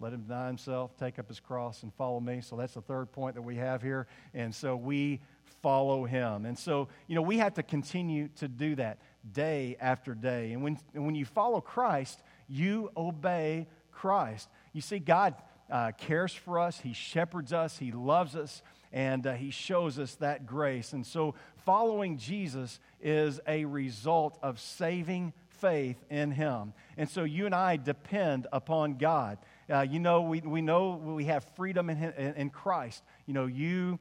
let 0.00 0.12
him 0.12 0.22
deny 0.22 0.48
himself, 0.48 0.96
take 0.96 1.20
up 1.20 1.28
his 1.28 1.38
cross, 1.38 1.84
and 1.84 1.94
follow 1.94 2.18
me. 2.18 2.40
So 2.40 2.56
that's 2.56 2.74
the 2.74 2.80
third 2.80 3.12
point 3.12 3.36
that 3.36 3.42
we 3.42 3.54
have 3.54 3.82
here. 3.82 4.08
And 4.34 4.52
so 4.52 4.74
we 4.74 5.20
follow 5.62 6.04
him. 6.04 6.44
And 6.44 6.58
so, 6.58 6.88
you 7.06 7.14
know, 7.14 7.22
we 7.22 7.38
have 7.38 7.54
to 7.54 7.62
continue 7.62 8.28
to 8.36 8.48
do 8.48 8.74
that 8.76 8.98
day 9.32 9.76
after 9.80 10.14
day. 10.14 10.52
And 10.52 10.62
when, 10.62 10.78
and 10.92 11.06
when 11.06 11.14
you 11.14 11.24
follow 11.24 11.60
Christ, 11.60 12.20
you 12.48 12.90
obey 12.96 13.68
Christ. 13.92 14.48
You 14.72 14.80
see, 14.80 14.98
God 14.98 15.34
uh, 15.70 15.92
cares 15.96 16.32
for 16.32 16.58
us, 16.58 16.80
He 16.80 16.92
shepherds 16.92 17.52
us, 17.52 17.78
He 17.78 17.92
loves 17.92 18.34
us, 18.34 18.62
and 18.92 19.26
uh, 19.26 19.34
He 19.34 19.50
shows 19.50 19.98
us 19.98 20.14
that 20.16 20.46
grace. 20.46 20.92
And 20.92 21.06
so, 21.06 21.34
following 21.64 22.18
Jesus 22.18 22.80
is 23.00 23.40
a 23.46 23.64
result 23.64 24.38
of 24.42 24.58
saving 24.58 25.32
faith 25.48 26.02
in 26.10 26.30
Him. 26.30 26.72
And 26.96 27.08
so, 27.08 27.24
you 27.24 27.46
and 27.46 27.54
I 27.54 27.76
depend 27.76 28.46
upon 28.52 28.94
God. 28.94 29.38
Uh, 29.70 29.82
you 29.82 29.98
know, 29.98 30.22
we, 30.22 30.40
we 30.40 30.62
know 30.62 30.90
we 30.90 31.26
have 31.26 31.44
freedom 31.56 31.90
in, 31.90 32.02
in, 32.02 32.34
in 32.34 32.50
Christ. 32.50 33.02
You 33.26 33.34
know, 33.34 33.46
you 33.46 33.98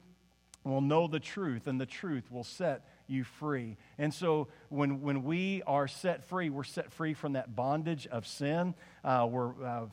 will 0.64 0.82
know 0.82 1.08
the 1.08 1.20
truth, 1.20 1.68
and 1.68 1.80
the 1.80 1.86
truth 1.86 2.32
will 2.32 2.44
set 2.44 2.86
you 3.10 3.24
free. 3.24 3.78
And 3.98 4.14
so 4.14 4.48
when, 4.70 5.02
when 5.02 5.24
we 5.24 5.64
are 5.66 5.88
set 5.88 6.24
free, 6.26 6.50
we're 6.50 6.64
set 6.64 6.92
free 6.92 7.14
from 7.14 7.34
that 7.34 7.56
bondage 7.56 8.08
of 8.08 8.28
sin. 8.28 8.76
Uh, 9.04 9.28
we're 9.30 9.64
uh, 9.64 9.86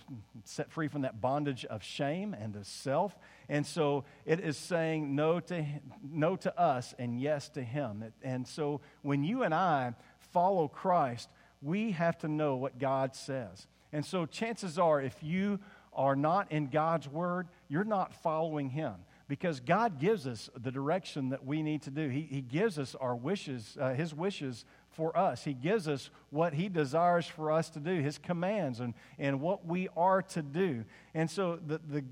set 0.44 0.70
free 0.70 0.88
from 0.88 1.03
that 1.03 1.20
bondage 1.20 1.64
of 1.64 1.83
shame 1.83 2.35
and 2.35 2.57
of 2.57 2.66
self. 2.66 3.16
And 3.48 3.66
so 3.66 4.05
it 4.24 4.40
is 4.40 4.57
saying 4.57 5.14
no 5.14 5.40
to, 5.40 5.64
no 6.03 6.37
to 6.37 6.59
us 6.59 6.94
and 6.98 7.20
yes 7.20 7.48
to 7.50 7.62
Him. 7.62 8.05
And 8.22 8.46
so 8.46 8.81
when 9.03 9.24
you 9.24 9.42
and 9.42 9.55
I 9.55 9.94
follow 10.33 10.68
Christ, 10.68 11.29
we 11.62 11.92
have 11.92 12.18
to 12.18 12.29
know 12.29 12.57
what 12.57 12.79
God 12.79 13.14
says. 13.14 13.66
And 13.92 14.05
so 14.05 14.27
chances 14.27 14.79
are, 14.79 15.00
if 15.00 15.16
you 15.22 15.61
are 15.92 16.16
not 16.16 16.50
in 16.50 16.66
God's 16.66 17.09
Word, 17.09 17.48
you're 17.68 17.85
not 17.85 18.14
following 18.14 18.70
Him 18.70 18.94
because 19.28 19.60
God 19.60 19.98
gives 19.98 20.26
us 20.26 20.50
the 20.56 20.70
direction 20.70 21.30
that 21.30 21.44
we 21.44 21.62
need 21.62 21.82
to 21.82 21.90
do. 21.90 22.08
He, 22.08 22.22
he 22.30 22.40
gives 22.40 22.78
us 22.78 22.94
our 22.94 23.16
wishes, 23.16 23.76
uh, 23.80 23.94
His 23.94 24.14
wishes 24.14 24.64
for 24.90 25.16
us. 25.16 25.44
He 25.44 25.54
gives 25.54 25.88
us 25.88 26.10
what 26.30 26.54
He 26.54 26.68
desires 26.68 27.26
for 27.26 27.50
us 27.50 27.70
to 27.70 27.80
do, 27.80 28.00
His 28.00 28.18
commands, 28.18 28.80
and, 28.80 28.94
and 29.18 29.40
what 29.40 29.66
we 29.66 29.88
are 29.96 30.22
to 30.22 30.42
do. 30.42 30.84
And 31.14 31.30
so 31.30 31.58
the, 31.66 31.80
the 31.88 32.04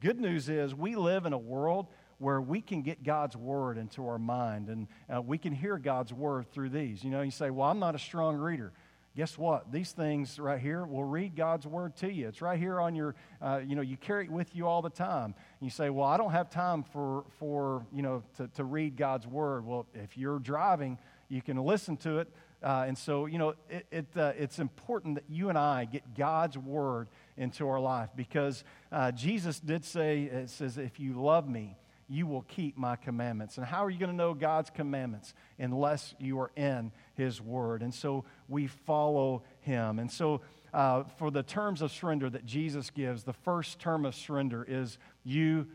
good 0.00 0.20
news 0.20 0.48
is 0.48 0.74
we 0.74 0.96
live 0.96 1.26
in 1.26 1.32
a 1.32 1.38
world 1.38 1.88
where 2.18 2.40
we 2.40 2.62
can 2.62 2.80
get 2.80 3.02
God's 3.02 3.36
word 3.36 3.76
into 3.76 4.08
our 4.08 4.18
mind 4.18 4.68
and 4.68 4.88
uh, 5.14 5.20
we 5.20 5.36
can 5.36 5.52
hear 5.52 5.76
God's 5.76 6.14
word 6.14 6.50
through 6.50 6.70
these. 6.70 7.04
You 7.04 7.10
know, 7.10 7.20
you 7.20 7.30
say, 7.30 7.50
Well, 7.50 7.68
I'm 7.68 7.78
not 7.78 7.94
a 7.94 7.98
strong 7.98 8.36
reader 8.36 8.72
guess 9.16 9.38
what? 9.38 9.72
These 9.72 9.92
things 9.92 10.38
right 10.38 10.60
here 10.60 10.84
will 10.84 11.04
read 11.04 11.34
God's 11.34 11.66
word 11.66 11.96
to 11.96 12.12
you. 12.12 12.28
It's 12.28 12.42
right 12.42 12.58
here 12.58 12.78
on 12.78 12.94
your, 12.94 13.14
uh, 13.40 13.62
you 13.66 13.74
know, 13.74 13.80
you 13.80 13.96
carry 13.96 14.24
it 14.24 14.30
with 14.30 14.54
you 14.54 14.66
all 14.66 14.82
the 14.82 14.90
time. 14.90 15.34
And 15.58 15.62
you 15.62 15.70
say, 15.70 15.88
well, 15.88 16.06
I 16.06 16.18
don't 16.18 16.32
have 16.32 16.50
time 16.50 16.82
for, 16.82 17.24
for 17.38 17.86
you 17.92 18.02
know, 18.02 18.22
to, 18.36 18.48
to 18.48 18.64
read 18.64 18.96
God's 18.96 19.26
word. 19.26 19.66
Well, 19.66 19.86
if 19.94 20.18
you're 20.18 20.38
driving, 20.38 20.98
you 21.30 21.40
can 21.40 21.56
listen 21.56 21.96
to 21.98 22.18
it. 22.18 22.28
Uh, 22.62 22.84
and 22.86 22.96
so, 22.96 23.24
you 23.24 23.38
know, 23.38 23.54
it, 23.70 23.86
it 23.90 24.06
uh, 24.16 24.32
it's 24.38 24.58
important 24.58 25.14
that 25.14 25.24
you 25.28 25.48
and 25.48 25.56
I 25.56 25.86
get 25.86 26.14
God's 26.14 26.58
word 26.58 27.08
into 27.38 27.68
our 27.68 27.80
life 27.80 28.10
because 28.16 28.64
uh, 28.92 29.12
Jesus 29.12 29.60
did 29.60 29.84
say, 29.84 30.24
it 30.24 30.50
says, 30.50 30.76
if 30.76 31.00
you 31.00 31.20
love 31.20 31.48
me, 31.48 31.76
you 32.08 32.26
will 32.26 32.42
keep 32.42 32.76
my 32.76 32.96
commandments. 32.96 33.56
And 33.56 33.66
how 33.66 33.84
are 33.84 33.90
you 33.90 33.98
going 33.98 34.10
to 34.10 34.16
know 34.16 34.32
God's 34.34 34.70
commandments 34.70 35.34
unless 35.58 36.14
you 36.18 36.38
are 36.38 36.50
in 36.56 36.92
his 37.16 37.40
word? 37.40 37.82
And 37.82 37.94
so 37.94 38.24
we 38.48 38.66
follow 38.66 39.42
him. 39.60 39.98
And 39.98 40.10
so 40.10 40.40
uh, 40.72 41.04
for 41.18 41.30
the 41.30 41.42
terms 41.42 41.82
of 41.82 41.90
surrender 41.90 42.28
that 42.30 42.44
Jesus 42.44 42.90
gives, 42.90 43.24
the 43.24 43.32
first 43.32 43.78
term 43.78 44.04
of 44.04 44.14
surrender 44.14 44.64
is 44.68 44.98
you 45.24 45.66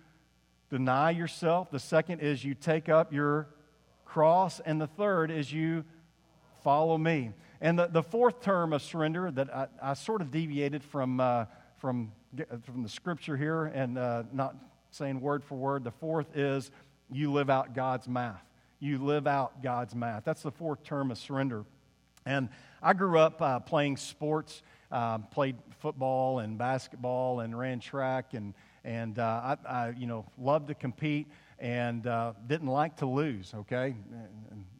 deny 0.70 1.12
yourself. 1.12 1.72
The 1.72 1.80
second 1.80 2.20
is 2.20 2.44
you 2.46 2.54
take 2.54 2.88
up 2.88 3.12
your 3.12 3.48
cross. 4.06 4.60
And 4.60 4.80
the 4.80 4.88
third 4.88 5.32
is 5.32 5.52
you 5.52 5.86
follow 6.64 6.98
me. 6.98 7.32
And 7.60 7.78
the, 7.78 7.88
the 7.88 8.04
fourth 8.04 8.42
term 8.42 8.74
of 8.74 8.82
surrender 8.82 9.32
that 9.32 9.56
I, 9.56 9.68
I 9.82 9.94
sort 9.94 10.22
of 10.22 10.32
deviated 10.32 10.84
from, 10.84 11.20
uh, 11.20 11.46
from, 11.78 12.12
from 12.64 12.84
the 12.84 12.90
scripture 12.90 13.38
here 13.38 13.66
and 13.66 13.98
uh, 13.98 14.24
not 14.32 14.56
saying 14.92 15.22
word 15.22 15.44
for 15.44 15.56
word. 15.56 15.84
The 15.84 15.92
fourth 15.92 16.36
is 16.36 16.72
you 17.12 17.32
live 17.32 17.50
out 17.50 17.74
God's 17.74 18.08
math. 18.08 18.51
You 18.84 18.98
live 18.98 19.28
out 19.28 19.62
God's 19.62 19.94
math. 19.94 20.26
That's 20.26 20.42
the 20.42 20.50
fourth 20.50 20.84
term 20.84 21.12
of 21.12 21.20
surrender. 21.20 21.66
And 22.26 22.50
I 22.82 22.94
grew 22.94 23.20
up 23.20 23.40
uh, 23.40 23.60
playing 23.60 23.98
sports, 23.98 24.64
uh, 24.92 25.20
played 25.20 25.56
football 25.82 26.40
and 26.40 26.58
basketball 26.58 27.42
and 27.42 27.58
ran 27.58 27.80
track, 27.80 28.34
and, 28.34 28.56
and 28.84 29.20
uh, 29.20 29.56
I, 29.68 29.72
I, 29.72 29.90
you 29.92 30.08
know, 30.08 30.26
loved 30.36 30.70
to 30.70 30.74
compete 30.74 31.28
and 31.60 32.08
uh, 32.08 32.34
didn't 32.48 32.70
like 32.70 32.96
to 32.98 33.06
lose, 33.06 33.54
okay? 33.54 33.94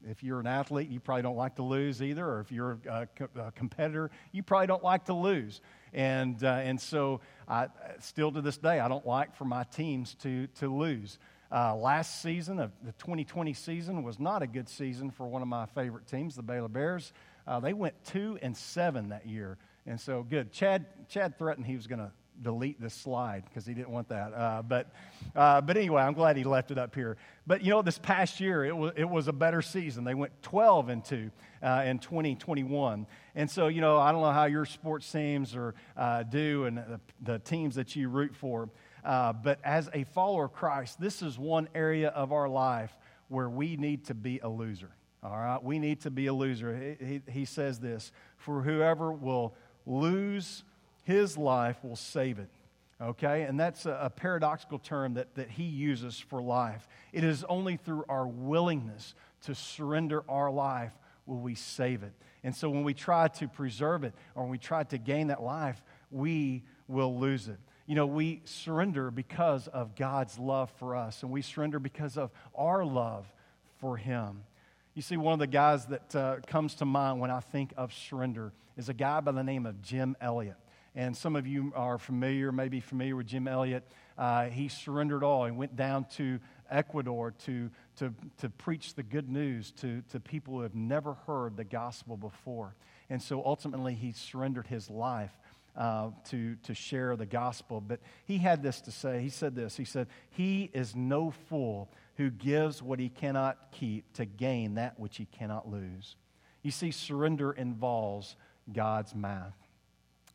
If 0.10 0.24
you're 0.24 0.40
an 0.40 0.48
athlete, 0.48 0.90
you 0.90 1.00
probably 1.00 1.22
don't 1.22 1.38
like 1.38 1.58
to 1.58 1.64
lose 1.64 2.02
either, 2.02 2.26
or 2.26 2.40
if 2.40 2.52
you're 2.52 2.80
a, 2.90 3.08
a 3.36 3.52
competitor, 3.52 4.10
you 4.32 4.42
probably 4.42 4.66
don't 4.66 4.84
like 4.84 5.06
to 5.06 5.14
lose. 5.14 5.62
And, 5.94 6.44
uh, 6.44 6.48
and 6.48 6.82
so, 6.82 7.22
I, 7.48 7.68
still 8.00 8.32
to 8.32 8.42
this 8.42 8.58
day, 8.58 8.80
I 8.80 8.88
don't 8.88 9.06
like 9.06 9.36
for 9.36 9.46
my 9.46 9.64
teams 9.66 10.16
to, 10.24 10.48
to 10.56 10.76
lose. 10.76 11.20
Uh, 11.52 11.76
last 11.76 12.22
season, 12.22 12.60
of 12.60 12.72
the 12.84 12.94
2020 12.94 13.54
season, 13.54 14.04
was 14.04 14.20
not 14.20 14.42
a 14.42 14.48
good 14.48 14.70
season 14.70 15.12
for 15.12 15.28
one 15.28 15.42
of 15.42 15.48
my 15.48 15.66
favorite 15.66 16.08
teams, 16.08 16.36
the 16.36 16.42
Baylor 16.42 16.70
Bears. 16.70 17.12
Uh, 17.46 17.60
they 17.60 17.74
went 17.74 17.94
two 18.06 18.38
and 18.42 18.56
seven 18.56 19.10
that 19.10 19.28
year, 19.28 19.58
and 19.86 20.00
so 20.00 20.24
good. 20.24 20.52
Chad 20.52 20.86
Chad 21.10 21.38
threatened 21.38 21.66
he 21.66 21.76
was 21.76 21.88
going 21.88 22.00
to 22.00 22.12
delete 22.42 22.82
this 22.82 22.94
slide 22.94 23.44
because 23.46 23.66
he 23.66 23.74
didn't 23.74 23.90
want 23.90 24.10
that. 24.10 24.34
Uh, 24.34 24.62
but, 24.62 24.92
uh, 25.36 25.62
but 25.62 25.78
anyway, 25.78 26.02
I'm 26.02 26.14
glad 26.14 26.38
he 26.38 26.44
left 26.44 26.72
it 26.72 26.78
up 26.78 26.96
here. 26.96 27.18
But 27.46 27.64
you 27.64 27.70
know, 27.70 27.82
this 27.82 27.98
past 27.98 28.40
year, 28.40 28.66
it 28.66 28.76
was, 28.76 28.94
it 28.96 29.10
was 29.10 29.28
a 29.28 29.34
better 29.34 29.62
season. 29.62 30.04
They 30.04 30.14
went 30.14 30.32
12 30.42 30.90
and 30.90 31.06
2 31.06 31.32
uh, 31.62 31.84
in 31.86 32.00
2021. 32.00 33.06
And 33.36 33.50
so, 33.50 33.68
you 33.68 33.82
know, 33.82 33.98
I 33.98 34.12
don't 34.12 34.22
know 34.22 34.32
how 34.32 34.46
your 34.46 34.66
sports 34.66 35.10
teams 35.12 35.56
or, 35.56 35.76
uh, 35.96 36.24
do 36.24 36.66
and 36.66 36.78
the, 36.78 37.00
the, 37.22 37.40
teams 37.40 37.76
that 37.76 37.96
you 37.96 38.10
root 38.10 38.36
for. 38.36 38.70
Uh, 39.04 39.34
but 39.34 39.60
as 39.64 39.90
a 39.94 40.04
follower 40.06 40.46
of 40.46 40.54
Christ, 40.54 41.00
this 41.00 41.22
is 41.22 41.38
one 41.38 41.68
area 41.74 42.10
of 42.10 42.32
our 42.32 42.48
life 42.48 42.96
where 43.28 43.50
we 43.50 43.78
need 43.78 44.06
to 44.06 44.14
be 44.14 44.40
a 44.40 44.50
loser. 44.50 44.92
All 45.24 45.38
right? 45.38 45.62
We 45.64 45.80
need 45.80 46.02
to 46.02 46.12
be 46.12 46.28
a 46.28 46.34
loser. 46.34 46.96
He, 47.00 47.06
he, 47.06 47.22
he 47.32 47.46
says 47.46 47.80
this 47.80 48.12
For 48.38 48.62
whoever 48.62 49.12
will 49.12 49.56
lose 49.86 50.64
his 51.04 51.38
life 51.38 51.78
will 51.84 51.96
save 51.96 52.40
it. 52.40 52.50
Okay? 53.02 53.44
And 53.44 53.60
that's 53.60 53.86
a, 53.86 53.98
a, 54.04 54.10
paradoxical 54.10 54.80
term 54.80 55.16
that, 55.16 55.34
that 55.36 55.50
he 55.50 55.64
uses 55.64 56.20
for 56.20 56.42
life. 56.42 56.88
It 57.12 57.24
is 57.24 57.44
only 57.46 57.78
through 57.78 58.06
our 58.08 58.28
willingness 58.28 59.16
to 59.44 59.56
surrender 59.56 60.24
our 60.30 60.52
life 60.52 60.94
will 61.26 61.40
we 61.40 61.56
save 61.56 62.04
it. 62.04 62.14
And 62.44 62.56
so 62.56 62.70
when 62.70 62.84
we 62.84 62.94
try 62.94 63.28
to 63.28 63.48
preserve 63.48 64.04
it 64.04 64.14
or 64.36 64.44
when 64.44 64.52
we 64.52 64.58
try 64.58 64.84
to 64.84 64.98
gain 64.98 65.28
that 65.28 65.42
life, 65.42 65.82
we 66.12 66.64
will 66.88 67.18
lose 67.18 67.48
it. 67.48 67.58
You 67.92 67.96
know, 67.96 68.06
we 68.06 68.42
surrender 68.46 69.12
because 69.12 69.68
of 69.68 69.98
God's 69.98 70.40
love 70.40 70.72
for 70.78 70.96
us, 70.96 71.24
and 71.24 71.30
we 71.30 71.42
surrender 71.42 71.78
because 71.78 72.18
of 72.18 72.32
our 72.56 72.86
love 72.86 73.30
for 73.82 73.98
Him. 73.98 74.44
You 74.94 75.02
see, 75.02 75.18
one 75.18 75.34
of 75.34 75.40
the 75.40 75.48
guys 75.48 75.88
that 75.88 76.16
uh, 76.16 76.38
comes 76.48 76.76
to 76.76 76.86
mind 76.86 77.20
when 77.20 77.30
I 77.30 77.42
think 77.42 77.74
of 77.76 77.92
surrender 77.94 78.54
is 78.78 78.88
a 78.88 78.94
guy 78.94 79.20
by 79.20 79.34
the 79.34 79.44
name 79.44 79.66
of 79.66 79.82
Jim 79.82 80.16
Elliot. 80.22 80.56
And 80.96 81.18
some 81.18 81.36
of 81.36 81.46
you 81.46 81.74
are 81.76 81.98
familiar, 81.98 82.54
maybe 82.54 82.80
familiar 82.80 83.18
with 83.18 83.28
Jim 83.28 83.46
Elliot. 83.46 83.86
Uh, 84.18 84.46
he 84.46 84.70
surrendered 84.70 85.22
all 85.22 85.44
and 85.44 85.58
went 85.58 85.76
down 85.76 86.06
to 86.16 86.40
Ecuador 86.70 87.32
to, 87.46 87.70
to, 87.98 88.14
to 88.38 88.50
preach 88.50 88.96
the 88.96 89.04
good 89.04 89.28
news 89.28 89.72
to, 89.82 90.02
to 90.12 90.20
people 90.22 90.54
who 90.54 90.62
have 90.62 90.76
never 90.76 91.16
heard 91.28 91.58
the 91.58 91.66
gospel 91.66 92.16
before. 92.16 92.74
And 93.10 93.22
so 93.22 93.44
ultimately, 93.46 93.96
he 93.96 94.14
surrendered 94.14 94.68
his 94.68 94.90
life 94.90 95.32
uh, 95.76 96.10
to, 96.30 96.56
to 96.64 96.74
share 96.74 97.16
the 97.16 97.26
gospel. 97.26 97.82
But 97.82 98.00
he 98.26 98.38
had 98.38 98.62
this 98.62 98.82
to 98.82 98.92
say. 98.92 99.22
He 99.22 99.30
said 99.30 99.56
this 99.56 99.78
He 99.78 99.86
said, 99.86 100.08
He 100.30 100.70
is 100.74 100.96
no 100.96 101.32
fool 101.32 101.90
who 102.18 102.30
gives 102.30 102.82
what 102.82 103.00
he 103.00 103.10
cannot 103.10 103.72
keep 103.72 104.12
to 104.14 104.26
gain 104.26 104.76
that 104.76 105.00
which 105.00 105.18
he 105.18 105.26
cannot 105.26 105.70
lose. 105.70 106.16
You 106.62 106.72
see, 106.72 106.92
surrender 106.92 107.52
involves 107.52 108.36
God's 108.72 109.16
math. 109.16 109.56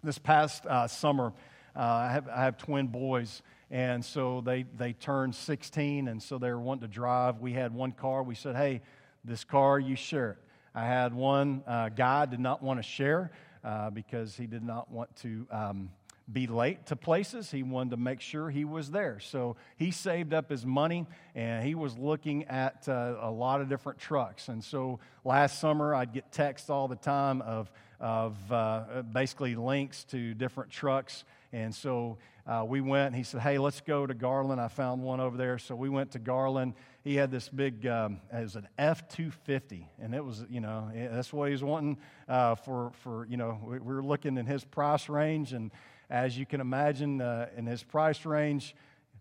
This 0.02 0.18
past 0.18 0.66
uh, 0.66 0.88
summer, 0.88 1.32
uh, 1.76 1.80
I, 1.80 2.12
have, 2.12 2.28
I 2.28 2.44
have 2.44 2.56
twin 2.56 2.88
boys, 2.88 3.42
and 3.70 4.04
so 4.04 4.40
they, 4.40 4.64
they 4.76 4.94
turned 4.94 5.34
16, 5.34 6.08
and 6.08 6.22
so 6.22 6.38
they 6.38 6.50
were 6.50 6.60
wanting 6.60 6.88
to 6.88 6.92
drive. 6.94 7.40
We 7.40 7.52
had 7.52 7.72
one 7.72 7.92
car. 7.92 8.22
We 8.22 8.34
said, 8.34 8.56
hey, 8.56 8.82
this 9.24 9.44
car, 9.44 9.78
you 9.78 9.96
share 9.96 10.32
it. 10.32 10.38
I 10.74 10.84
had 10.84 11.14
one 11.14 11.62
uh, 11.66 11.88
guy 11.88 12.26
did 12.26 12.40
not 12.40 12.62
want 12.62 12.78
to 12.78 12.82
share 12.82 13.30
uh, 13.66 13.90
because 13.90 14.36
he 14.36 14.46
did 14.46 14.62
not 14.62 14.90
want 14.90 15.14
to 15.16 15.44
um, 15.50 15.90
be 16.32 16.46
late 16.46 16.86
to 16.86 16.96
places. 16.96 17.50
He 17.50 17.62
wanted 17.64 17.90
to 17.90 17.96
make 17.96 18.20
sure 18.20 18.48
he 18.48 18.64
was 18.64 18.90
there. 18.90 19.18
So 19.20 19.56
he 19.76 19.90
saved 19.90 20.32
up 20.32 20.48
his 20.48 20.64
money 20.64 21.06
and 21.34 21.64
he 21.64 21.74
was 21.74 21.98
looking 21.98 22.44
at 22.44 22.88
uh, 22.88 23.16
a 23.20 23.30
lot 23.30 23.60
of 23.60 23.68
different 23.68 23.98
trucks. 23.98 24.48
And 24.48 24.62
so 24.62 25.00
last 25.24 25.58
summer, 25.58 25.94
I'd 25.94 26.12
get 26.12 26.30
texts 26.30 26.70
all 26.70 26.86
the 26.88 26.96
time 26.96 27.42
of, 27.42 27.70
of 28.00 28.36
uh, 28.52 29.02
basically 29.12 29.54
links 29.54 30.04
to 30.04 30.34
different 30.34 30.70
trucks. 30.70 31.24
And 31.52 31.74
so 31.74 32.18
uh, 32.46 32.64
we 32.66 32.80
went 32.80 33.14
he 33.14 33.22
said, 33.22 33.40
Hey, 33.40 33.58
let's 33.58 33.80
go 33.80 34.06
to 34.06 34.14
Garland. 34.14 34.60
I 34.60 34.68
found 34.68 35.02
one 35.02 35.20
over 35.20 35.36
there. 35.36 35.58
So 35.58 35.74
we 35.74 35.88
went 35.88 36.12
to 36.12 36.18
Garland. 36.18 36.74
He 37.02 37.16
had 37.16 37.30
this 37.30 37.48
big, 37.48 37.86
um, 37.86 38.20
it 38.32 38.42
was 38.42 38.56
an 38.56 38.68
F 38.78 39.08
250. 39.08 39.88
And 40.00 40.14
it 40.14 40.24
was, 40.24 40.44
you 40.50 40.60
know, 40.60 40.90
that's 40.94 41.32
what 41.32 41.46
he 41.46 41.52
was 41.52 41.64
wanting 41.64 41.98
uh, 42.28 42.56
for, 42.56 42.92
for, 43.02 43.26
you 43.26 43.36
know, 43.36 43.60
we, 43.64 43.78
we 43.78 43.94
were 43.94 44.04
looking 44.04 44.36
in 44.38 44.46
his 44.46 44.64
price 44.64 45.08
range. 45.08 45.52
And 45.52 45.70
as 46.10 46.36
you 46.36 46.46
can 46.46 46.60
imagine, 46.60 47.20
uh, 47.20 47.48
in 47.56 47.66
his 47.66 47.82
price 47.82 48.24
range, 48.24 48.74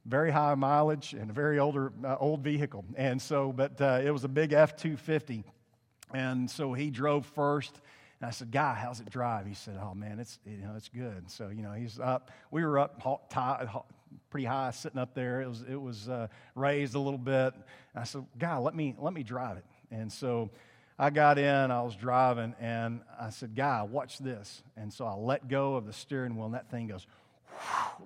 very 0.06 0.32
high 0.32 0.56
mileage 0.56 1.14
and 1.14 1.30
a 1.30 1.34
very 1.34 1.60
older 1.60 1.92
uh, 2.04 2.16
old 2.20 2.42
vehicle. 2.42 2.86
And 2.96 3.22
so, 3.22 3.52
but 3.52 3.80
uh, 3.82 4.02
it 4.04 4.12
was 4.12 4.24
a 4.24 4.28
big 4.28 4.54
F 4.54 4.76
two 4.78 4.98
fifty, 4.98 5.44
and 6.14 6.50
so 6.50 6.74
he 6.74 6.92
drove 6.92 7.26
first. 7.26 7.82
And 8.20 8.28
I 8.28 8.32
said, 8.32 8.52
"Guy, 8.52 8.74
how's 8.74 9.00
it 9.00 9.10
drive?" 9.10 9.46
He 9.46 9.54
said, 9.54 9.78
"Oh 9.82 9.94
man, 9.94 10.20
it's 10.20 10.40
you 10.46 10.58
know 10.58 10.74
it's 10.76 10.90
good." 10.90 11.30
So 11.30 11.50
you 11.50 11.62
know 11.62 11.74
he's 11.74 12.00
up. 12.00 12.32
We 12.52 12.64
were 12.64 12.80
up 12.80 13.02
pretty 14.30 14.46
high, 14.46 14.72
sitting 14.72 15.00
up 15.00 15.14
there. 15.14 15.42
It 15.42 15.48
was 15.48 15.64
it 15.70 15.82
was 15.82 16.10
uh, 16.10 16.28
raised 16.56 16.96
a 16.96 17.00
little 17.00 17.20
bit. 17.20 17.54
And 17.54 18.02
I 18.02 18.04
said, 18.04 18.26
"Guy, 18.38 18.58
let 18.58 18.76
me 18.76 18.96
let 18.98 19.14
me 19.14 19.24
drive 19.24 19.58
it." 19.58 19.66
And 19.92 20.12
so 20.12 20.50
I 20.98 21.10
got 21.10 21.38
in, 21.38 21.72
I 21.72 21.82
was 21.82 21.96
driving, 21.96 22.56
and 22.60 23.02
I 23.20 23.30
said, 23.30 23.54
Guy, 23.54 23.84
watch 23.84 24.18
this. 24.20 24.64
And 24.78 24.94
so 24.94 25.06
I 25.06 25.14
let 25.14 25.50
go 25.50 25.76
of 25.76 25.86
the 25.86 25.94
steering 25.94 26.38
wheel, 26.38 26.46
and 26.46 26.54
that 26.54 26.72
thing 26.72 26.88
goes 26.88 27.06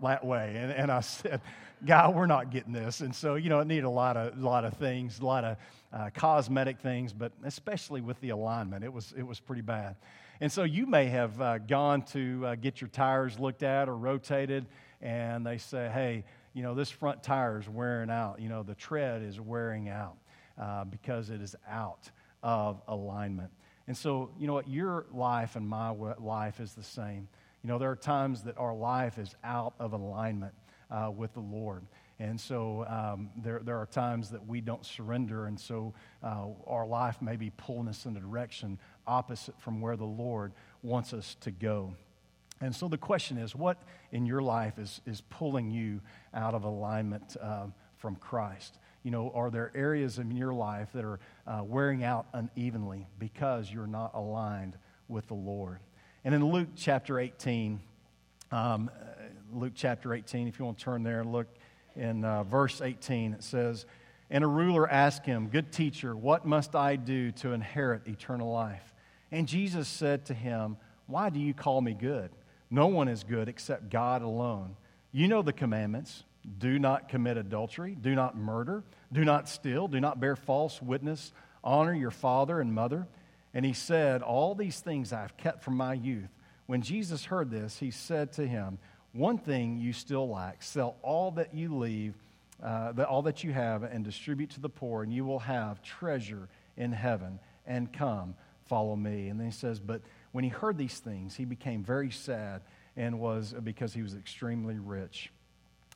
that 0.01 0.25
way. 0.25 0.55
And, 0.57 0.71
and 0.71 0.91
I 0.91 1.01
said, 1.01 1.41
Guy, 1.85 2.09
we're 2.09 2.25
not 2.25 2.51
getting 2.51 2.73
this. 2.73 2.99
And 2.99 3.15
so, 3.15 3.35
you 3.35 3.49
know, 3.49 3.59
it 3.59 3.67
needed 3.67 3.85
a 3.85 3.89
lot 3.89 4.17
of, 4.17 4.37
lot 4.37 4.65
of 4.65 4.73
things, 4.75 5.19
a 5.19 5.25
lot 5.25 5.43
of 5.45 5.57
uh, 5.93 6.09
cosmetic 6.13 6.79
things, 6.79 7.13
but 7.13 7.31
especially 7.43 8.01
with 8.01 8.19
the 8.19 8.31
alignment, 8.31 8.83
it 8.83 8.91
was, 8.91 9.13
it 9.17 9.25
was 9.25 9.39
pretty 9.39 9.61
bad. 9.61 9.95
And 10.41 10.51
so 10.51 10.63
you 10.63 10.85
may 10.85 11.05
have 11.05 11.39
uh, 11.41 11.57
gone 11.59 12.01
to 12.07 12.45
uh, 12.45 12.55
get 12.55 12.81
your 12.81 12.89
tires 12.89 13.39
looked 13.39 13.63
at 13.63 13.87
or 13.87 13.95
rotated, 13.95 14.65
and 15.01 15.45
they 15.45 15.57
say, 15.57 15.89
hey, 15.93 16.25
you 16.53 16.63
know, 16.63 16.75
this 16.75 16.89
front 16.89 17.23
tire 17.23 17.59
is 17.59 17.69
wearing 17.69 18.09
out. 18.09 18.41
You 18.41 18.49
know, 18.49 18.63
the 18.63 18.75
tread 18.75 19.21
is 19.21 19.39
wearing 19.39 19.87
out 19.87 20.17
uh, 20.57 20.83
because 20.83 21.29
it 21.29 21.41
is 21.41 21.55
out 21.69 22.09
of 22.43 22.81
alignment. 22.87 23.51
And 23.87 23.95
so, 23.95 24.31
you 24.37 24.47
know 24.47 24.53
what? 24.53 24.67
Your 24.67 25.05
life 25.13 25.55
and 25.55 25.67
my 25.67 25.89
life 25.89 26.59
is 26.59 26.73
the 26.73 26.83
same. 26.83 27.27
You 27.63 27.69
know, 27.69 27.77
there 27.77 27.89
are 27.89 27.95
times 27.95 28.43
that 28.43 28.57
our 28.57 28.73
life 28.73 29.17
is 29.17 29.35
out 29.43 29.73
of 29.79 29.93
alignment 29.93 30.53
uh, 30.89 31.11
with 31.15 31.33
the 31.33 31.39
Lord. 31.39 31.83
And 32.19 32.39
so 32.39 32.85
um, 32.85 33.29
there, 33.37 33.61
there 33.63 33.77
are 33.77 33.85
times 33.85 34.29
that 34.31 34.45
we 34.45 34.59
don't 34.59 34.85
surrender, 34.85 35.45
and 35.45 35.57
so 35.57 35.93
uh, 36.21 36.47
our 36.67 36.85
life 36.85 37.21
may 37.21 37.37
be 37.37 37.49
pulling 37.51 37.87
us 37.87 38.05
in 38.05 38.17
a 38.17 38.19
direction 38.19 38.77
opposite 39.07 39.59
from 39.61 39.79
where 39.79 39.95
the 39.95 40.05
Lord 40.05 40.51
wants 40.83 41.13
us 41.13 41.37
to 41.41 41.51
go. 41.51 41.93
And 42.61 42.75
so 42.75 42.89
the 42.89 42.97
question 42.97 43.37
is 43.37 43.55
what 43.55 43.81
in 44.11 44.25
your 44.25 44.41
life 44.41 44.77
is, 44.77 44.99
is 45.05 45.21
pulling 45.29 45.71
you 45.71 46.01
out 46.33 46.53
of 46.53 46.63
alignment 46.63 47.37
uh, 47.41 47.67
from 47.97 48.17
Christ? 48.17 48.77
You 49.03 49.11
know, 49.11 49.31
are 49.33 49.49
there 49.49 49.71
areas 49.73 50.19
in 50.19 50.31
your 50.31 50.53
life 50.53 50.89
that 50.93 51.05
are 51.05 51.19
uh, 51.47 51.63
wearing 51.63 52.03
out 52.03 52.27
unevenly 52.33 53.07
because 53.17 53.71
you're 53.71 53.87
not 53.87 54.13
aligned 54.13 54.77
with 55.07 55.27
the 55.27 55.35
Lord? 55.35 55.79
And 56.25 56.35
in 56.35 56.45
Luke 56.45 56.67
chapter 56.75 57.17
18, 57.17 57.79
um, 58.51 58.91
Luke 59.53 59.73
chapter 59.75 60.13
18, 60.13 60.47
if 60.47 60.59
you 60.59 60.65
want 60.65 60.77
to 60.77 60.83
turn 60.83 61.03
there 61.03 61.21
and 61.21 61.31
look 61.31 61.47
in 61.95 62.23
uh, 62.23 62.43
verse 62.43 62.81
18, 62.81 63.33
it 63.33 63.43
says, 63.43 63.85
And 64.29 64.43
a 64.43 64.47
ruler 64.47 64.89
asked 64.89 65.25
him, 65.25 65.47
Good 65.47 65.71
teacher, 65.71 66.15
what 66.15 66.45
must 66.45 66.75
I 66.75 66.95
do 66.95 67.31
to 67.33 67.53
inherit 67.53 68.07
eternal 68.07 68.51
life? 68.51 68.93
And 69.31 69.47
Jesus 69.47 69.87
said 69.87 70.25
to 70.25 70.33
him, 70.33 70.77
Why 71.07 71.29
do 71.29 71.39
you 71.39 71.53
call 71.53 71.81
me 71.81 71.93
good? 71.93 72.31
No 72.69 72.87
one 72.87 73.07
is 73.07 73.23
good 73.23 73.49
except 73.49 73.89
God 73.89 74.21
alone. 74.21 74.75
You 75.11 75.27
know 75.27 75.41
the 75.41 75.53
commandments 75.53 76.23
do 76.59 76.79
not 76.79 77.09
commit 77.09 77.37
adultery, 77.37 77.97
do 77.99 78.15
not 78.15 78.37
murder, 78.37 78.83
do 79.11 79.25
not 79.25 79.49
steal, 79.49 79.87
do 79.87 79.99
not 79.99 80.19
bear 80.19 80.35
false 80.35 80.81
witness, 80.81 81.33
honor 81.63 81.93
your 81.93 82.11
father 82.11 82.59
and 82.61 82.73
mother. 82.73 83.07
And 83.53 83.65
he 83.65 83.73
said, 83.73 84.21
All 84.21 84.53
these 84.53 84.79
things 84.79 85.11
I 85.11 85.21
have 85.21 85.37
kept 85.37 85.63
from 85.63 85.75
my 85.75 85.93
youth. 85.93 86.29
When 86.67 86.83
Jesus 86.83 87.25
heard 87.25 87.49
this, 87.49 87.79
he 87.79 87.89
said 87.89 88.31
to 88.33 88.47
him, 88.47 88.77
One 89.13 89.37
thing 89.37 89.77
you 89.77 89.93
still 89.93 90.29
lack 90.29 90.61
sell 90.61 90.97
all 91.01 91.31
that 91.31 91.53
you 91.53 91.75
leave, 91.75 92.15
uh, 92.63 92.93
all 93.07 93.23
that 93.23 93.43
you 93.43 93.51
have, 93.53 93.83
and 93.83 94.03
distribute 94.03 94.51
to 94.51 94.59
the 94.59 94.69
poor, 94.69 95.03
and 95.03 95.13
you 95.13 95.25
will 95.25 95.39
have 95.39 95.81
treasure 95.81 96.47
in 96.77 96.91
heaven. 96.91 97.39
And 97.65 97.91
come, 97.91 98.35
follow 98.65 98.95
me. 98.95 99.29
And 99.29 99.39
then 99.39 99.47
he 99.47 99.53
says, 99.53 99.79
But 99.79 100.01
when 100.31 100.43
he 100.43 100.49
heard 100.49 100.77
these 100.77 100.99
things, 100.99 101.35
he 101.35 101.45
became 101.45 101.83
very 101.83 102.11
sad 102.11 102.61
and 102.95 103.19
was 103.19 103.53
because 103.63 103.93
he 103.93 104.01
was 104.01 104.15
extremely 104.15 104.77
rich. 104.77 105.31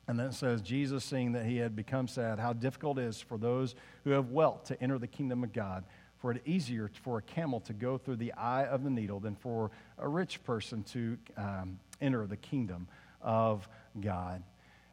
And 0.06 0.18
then 0.18 0.26
it 0.26 0.34
says, 0.34 0.60
Jesus, 0.60 1.04
seeing 1.04 1.32
that 1.32 1.46
he 1.46 1.56
had 1.56 1.74
become 1.74 2.08
sad, 2.08 2.38
how 2.38 2.52
difficult 2.52 2.98
it 2.98 3.04
is 3.04 3.20
for 3.20 3.38
those 3.38 3.74
who 4.04 4.10
have 4.10 4.30
wealth 4.30 4.64
to 4.64 4.82
enter 4.82 4.98
the 4.98 5.06
kingdom 5.06 5.42
of 5.42 5.52
God. 5.52 5.84
For 6.24 6.30
it 6.30 6.40
easier 6.46 6.90
for 7.02 7.18
a 7.18 7.22
camel 7.22 7.60
to 7.60 7.74
go 7.74 7.98
through 7.98 8.16
the 8.16 8.32
eye 8.32 8.64
of 8.64 8.82
the 8.82 8.88
needle 8.88 9.20
than 9.20 9.36
for 9.36 9.70
a 9.98 10.08
rich 10.08 10.42
person 10.42 10.82
to 10.84 11.18
um, 11.36 11.78
enter 12.00 12.26
the 12.26 12.38
kingdom 12.38 12.88
of 13.20 13.68
God. 14.00 14.42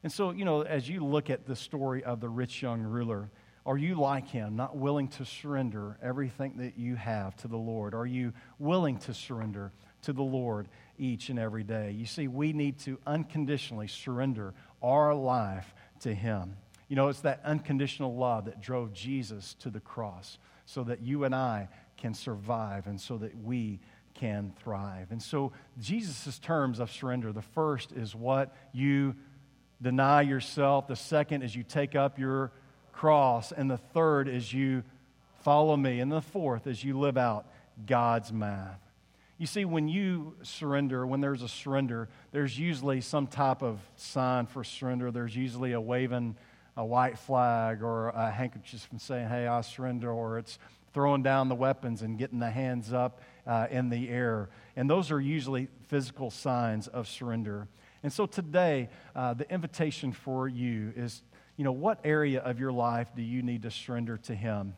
And 0.04 0.12
so, 0.12 0.32
you 0.32 0.44
know, 0.44 0.64
as 0.64 0.90
you 0.90 1.06
look 1.06 1.30
at 1.30 1.46
the 1.46 1.56
story 1.56 2.04
of 2.04 2.20
the 2.20 2.28
rich 2.28 2.62
young 2.62 2.82
ruler, 2.82 3.30
are 3.66 3.78
you 3.78 3.96
like 3.96 4.28
him, 4.28 4.58
not 4.58 4.76
willing 4.76 5.08
to 5.08 5.24
surrender 5.24 5.98
everything 6.04 6.58
that 6.58 6.78
you 6.78 6.98
have 6.98 7.38
to 7.38 7.48
the 7.48 7.56
Lord? 7.56 7.94
Are 7.94 8.06
you 8.06 8.34
willing 8.60 8.98
to 8.98 9.14
surrender 9.14 9.72
to 10.02 10.12
the 10.12 10.22
Lord 10.22 10.68
each 10.98 11.30
and 11.30 11.40
every 11.40 11.64
day? 11.64 11.92
You 11.92 12.08
see, 12.08 12.28
we 12.28 12.52
need 12.52 12.78
to 12.80 13.00
unconditionally 13.08 13.88
surrender 13.88 14.54
our 14.84 15.16
life 15.16 15.74
to 16.02 16.14
him. 16.14 16.58
You 16.90 16.98
know, 16.98 17.08
it's 17.08 17.22
that 17.22 17.40
unconditional 17.46 18.18
love 18.18 18.44
that 18.48 18.60
drove 18.60 18.92
Jesus 18.92 19.54
to 19.60 19.70
the 19.70 19.80
cross 19.80 20.38
so 20.74 20.84
that 20.86 21.02
you 21.02 21.26
and 21.26 21.36
I 21.36 21.68
can 21.98 22.14
survive 22.14 22.88
and 22.88 23.00
so 23.00 23.18
that 23.18 23.38
we 23.44 23.80
can 24.14 24.54
thrive. 24.64 25.12
And 25.12 25.22
so, 25.22 25.52
Jesus' 25.80 26.40
terms 26.40 26.80
of 26.80 26.92
surrender 26.92 27.34
the 27.34 27.42
first 27.42 27.92
is 27.92 28.16
what 28.16 28.56
you 28.72 29.16
deny 29.82 30.22
yourself, 30.22 30.88
the 30.88 30.96
second 30.96 31.42
is 31.42 31.56
you 31.56 31.64
take 31.64 31.96
up 31.96 32.20
your 32.20 32.52
cross. 32.94 33.52
And 33.52 33.70
the 33.70 33.78
third 33.78 34.28
is 34.28 34.54
you 34.54 34.84
follow 35.42 35.76
me. 35.76 36.00
And 36.00 36.12
the 36.12 36.22
fourth 36.22 36.68
is 36.68 36.84
you 36.84 37.00
live 37.00 37.18
out 37.18 37.48
God's 37.86 38.32
math. 38.32 38.80
You 39.38 39.48
see, 39.48 39.66
when 39.66 39.88
you 39.88 40.36
surrender, 40.44 41.06
when 41.08 41.20
there's 41.20 41.42
a 41.42 41.48
surrender, 41.48 42.10
there's 42.32 42.60
usually 42.60 43.02
some 43.02 43.26
type 43.26 43.64
of 43.64 43.80
sign 43.96 44.46
for 44.46 44.64
surrender. 44.64 45.10
There's 45.10 45.36
usually 45.36 45.72
a 45.72 45.82
waving 45.82 46.36
a 46.78 46.86
white 46.86 47.18
flag 47.18 47.84
or 47.84 48.10
a 48.10 48.32
handkerchief 48.32 48.88
and 48.92 49.02
saying, 49.02 49.28
hey, 49.28 49.48
I 49.48 49.62
surrender, 49.62 50.12
or 50.12 50.38
it's 50.38 50.58
throwing 50.94 51.24
down 51.24 51.50
the 51.50 51.56
weapons 51.56 52.02
and 52.02 52.18
getting 52.18 52.40
the 52.40 52.50
hands 52.50 52.94
up 52.94 53.22
uh, 53.48 53.68
in 53.70 53.90
the 53.90 54.10
air. 54.10 54.50
And 54.76 54.90
those 54.90 55.12
are 55.12 55.20
usually 55.20 55.68
physical 55.88 56.32
signs 56.32 56.88
of 56.88 57.08
surrender. 57.08 57.68
And 58.04 58.12
so 58.12 58.26
today, 58.26 58.90
uh, 59.16 59.34
the 59.34 59.50
invitation 59.52 60.12
for 60.12 60.48
you 60.48 60.94
is 60.96 61.22
you 61.58 61.64
know, 61.64 61.72
what 61.72 62.00
area 62.04 62.40
of 62.40 62.60
your 62.60 62.72
life 62.72 63.10
do 63.16 63.22
you 63.22 63.44
need 63.44 63.62
to 63.64 63.70
surrender 63.72 64.18
to 64.18 64.34
Him? 64.34 64.74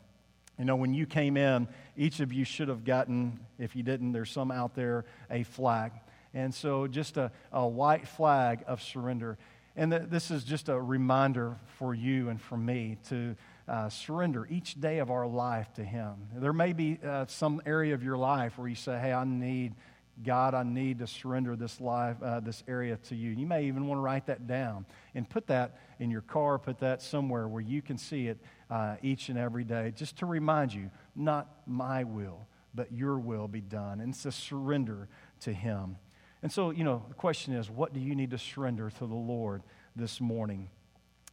You 0.58 0.66
know, 0.66 0.76
when 0.76 0.92
you 0.92 1.06
came 1.06 1.36
in, 1.36 1.66
each 1.96 2.20
of 2.20 2.32
you 2.32 2.44
should 2.44 2.68
have 2.68 2.84
gotten, 2.84 3.40
if 3.58 3.74
you 3.74 3.82
didn't, 3.82 4.12
there's 4.12 4.30
some 4.30 4.50
out 4.50 4.74
there, 4.74 5.04
a 5.30 5.44
flag. 5.44 5.92
And 6.34 6.54
so 6.54 6.86
just 6.86 7.16
a, 7.16 7.32
a 7.52 7.66
white 7.66 8.06
flag 8.06 8.64
of 8.66 8.82
surrender. 8.82 9.38
And 9.76 9.90
th- 9.90 10.04
this 10.08 10.30
is 10.30 10.44
just 10.44 10.68
a 10.68 10.80
reminder 10.80 11.56
for 11.78 11.94
you 11.94 12.28
and 12.28 12.40
for 12.40 12.56
me 12.56 12.98
to 13.08 13.34
uh, 13.66 13.88
surrender 13.88 14.46
each 14.48 14.80
day 14.80 14.98
of 14.98 15.10
our 15.10 15.26
life 15.26 15.72
to 15.74 15.84
Him. 15.84 16.14
There 16.36 16.52
may 16.52 16.72
be 16.72 16.98
uh, 17.04 17.26
some 17.26 17.60
area 17.66 17.94
of 17.94 18.02
your 18.02 18.16
life 18.16 18.56
where 18.58 18.68
you 18.68 18.76
say, 18.76 18.98
hey, 18.98 19.12
I 19.12 19.24
need 19.24 19.74
God, 20.22 20.54
I 20.54 20.62
need 20.62 21.00
to 21.00 21.08
surrender 21.08 21.56
this 21.56 21.80
life, 21.80 22.22
uh, 22.22 22.38
this 22.38 22.62
area 22.68 22.96
to 23.08 23.16
you. 23.16 23.30
You 23.30 23.46
may 23.46 23.64
even 23.64 23.88
want 23.88 23.98
to 23.98 24.02
write 24.02 24.26
that 24.26 24.46
down 24.46 24.86
and 25.14 25.28
put 25.28 25.48
that 25.48 25.80
in 25.98 26.10
your 26.10 26.20
car, 26.20 26.58
put 26.58 26.78
that 26.78 27.02
somewhere 27.02 27.48
where 27.48 27.62
you 27.62 27.82
can 27.82 27.98
see 27.98 28.28
it 28.28 28.38
uh, 28.70 28.96
each 29.02 29.28
and 29.28 29.36
every 29.36 29.64
day, 29.64 29.92
just 29.96 30.16
to 30.18 30.26
remind 30.26 30.72
you, 30.72 30.90
not 31.16 31.48
my 31.66 32.04
will, 32.04 32.46
but 32.74 32.92
your 32.92 33.18
will 33.18 33.48
be 33.48 33.60
done. 33.60 34.00
And 34.00 34.14
it's 34.14 34.24
a 34.24 34.32
surrender 34.32 35.08
to 35.40 35.52
Him. 35.52 35.96
And 36.44 36.52
so, 36.52 36.72
you 36.72 36.84
know, 36.84 37.02
the 37.08 37.14
question 37.14 37.54
is, 37.54 37.70
what 37.70 37.94
do 37.94 38.00
you 38.00 38.14
need 38.14 38.32
to 38.32 38.38
surrender 38.38 38.90
to 38.90 39.06
the 39.06 39.14
Lord 39.14 39.62
this 39.96 40.20
morning? 40.20 40.68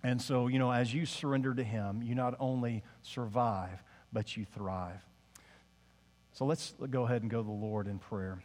And 0.04 0.22
so, 0.22 0.48
you 0.48 0.58
know, 0.58 0.72
as 0.72 0.94
you 0.94 1.06
surrender 1.06 1.54
to 1.54 1.66
Him, 1.66 2.02
you 2.02 2.16
not 2.16 2.38
only 2.40 2.82
survive, 3.04 3.84
but 4.14 4.38
you 4.38 4.46
thrive. 4.46 5.06
So 6.32 6.46
let's 6.46 6.74
go 6.90 7.04
ahead 7.04 7.24
and 7.24 7.30
go 7.30 7.40
to 7.40 7.46
the 7.46 7.52
Lord 7.52 7.88
in 7.88 8.00
prayer. 8.00 8.42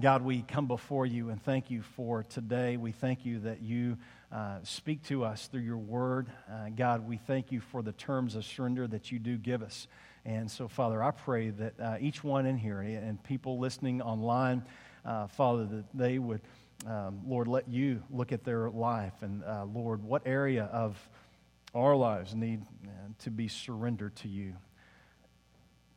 God, 0.00 0.22
we 0.22 0.40
come 0.48 0.66
before 0.66 1.04
you 1.04 1.28
and 1.28 1.42
thank 1.42 1.70
you 1.70 1.82
for 1.82 2.22
today. 2.22 2.78
We 2.78 2.92
thank 2.92 3.26
you 3.26 3.40
that 3.40 3.60
you 3.60 3.98
uh, 4.32 4.60
speak 4.62 5.02
to 5.08 5.24
us 5.24 5.46
through 5.46 5.60
your 5.60 5.76
word. 5.76 6.30
Uh, 6.50 6.70
God, 6.74 7.06
we 7.06 7.18
thank 7.18 7.52
you 7.52 7.60
for 7.60 7.82
the 7.82 7.92
terms 7.92 8.34
of 8.34 8.46
surrender 8.46 8.86
that 8.86 9.12
you 9.12 9.18
do 9.18 9.36
give 9.36 9.62
us. 9.62 9.88
And 10.24 10.50
so, 10.50 10.68
Father, 10.68 11.02
I 11.02 11.10
pray 11.10 11.50
that 11.50 11.78
uh, 11.78 11.96
each 12.00 12.24
one 12.24 12.46
in 12.46 12.56
here 12.56 12.80
and 12.80 13.22
people 13.22 13.58
listening 13.58 14.00
online, 14.00 14.64
uh, 15.06 15.26
Father, 15.28 15.64
that 15.66 15.84
they 15.94 16.18
would, 16.18 16.40
um, 16.86 17.20
Lord, 17.26 17.48
let 17.48 17.68
you 17.68 18.02
look 18.10 18.32
at 18.32 18.44
their 18.44 18.68
life. 18.70 19.14
And, 19.22 19.44
uh, 19.44 19.64
Lord, 19.64 20.02
what 20.02 20.22
area 20.26 20.64
of 20.64 20.98
our 21.74 21.94
lives 21.94 22.34
need 22.34 22.62
uh, 22.84 22.90
to 23.20 23.30
be 23.30 23.48
surrendered 23.48 24.16
to 24.16 24.28
you? 24.28 24.54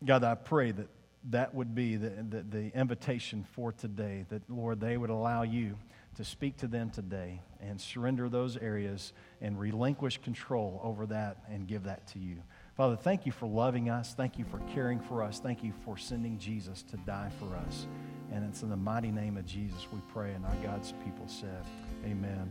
God, 0.05 0.23
I 0.23 0.35
pray 0.35 0.71
that 0.71 0.87
that 1.31 1.53
would 1.53 1.75
be 1.75 1.97
the, 1.97 2.09
the, 2.09 2.43
the, 2.43 2.71
invitation 2.73 3.45
for 3.51 3.73
today 3.73 4.25
that, 4.29 4.49
Lord, 4.49 4.79
they 4.79 4.95
would 4.95 5.09
allow 5.09 5.43
you 5.43 5.75
to 6.15 6.23
speak 6.23 6.57
to 6.57 6.67
them 6.67 6.89
today 6.89 7.41
and 7.59 7.79
surrender 7.79 8.29
those 8.29 8.55
areas 8.55 9.11
and 9.41 9.59
relinquish 9.59 10.17
control 10.19 10.79
over 10.81 11.05
that 11.07 11.37
and 11.49 11.67
give 11.67 11.83
that 11.83 12.07
to 12.07 12.19
you. 12.19 12.37
Father, 12.79 12.95
thank 12.95 13.25
you 13.25 13.33
for 13.33 13.45
loving 13.45 13.89
us. 13.89 14.13
Thank 14.13 14.39
you 14.39 14.45
for 14.45 14.59
caring 14.73 15.01
for 15.01 15.21
us. 15.21 15.39
Thank 15.39 15.65
you 15.65 15.73
for 15.83 15.97
sending 15.97 16.39
Jesus 16.39 16.81
to 16.83 16.95
die 17.05 17.29
for 17.37 17.53
us. 17.57 17.87
And 18.31 18.45
it's 18.45 18.63
in 18.63 18.69
the 18.69 18.77
mighty 18.77 19.11
name 19.11 19.35
of 19.35 19.45
Jesus 19.45 19.85
we 19.91 19.99
pray, 20.07 20.31
and 20.31 20.45
our 20.45 20.55
God's 20.63 20.93
people 21.03 21.27
said, 21.27 21.65
Amen. 22.05 22.49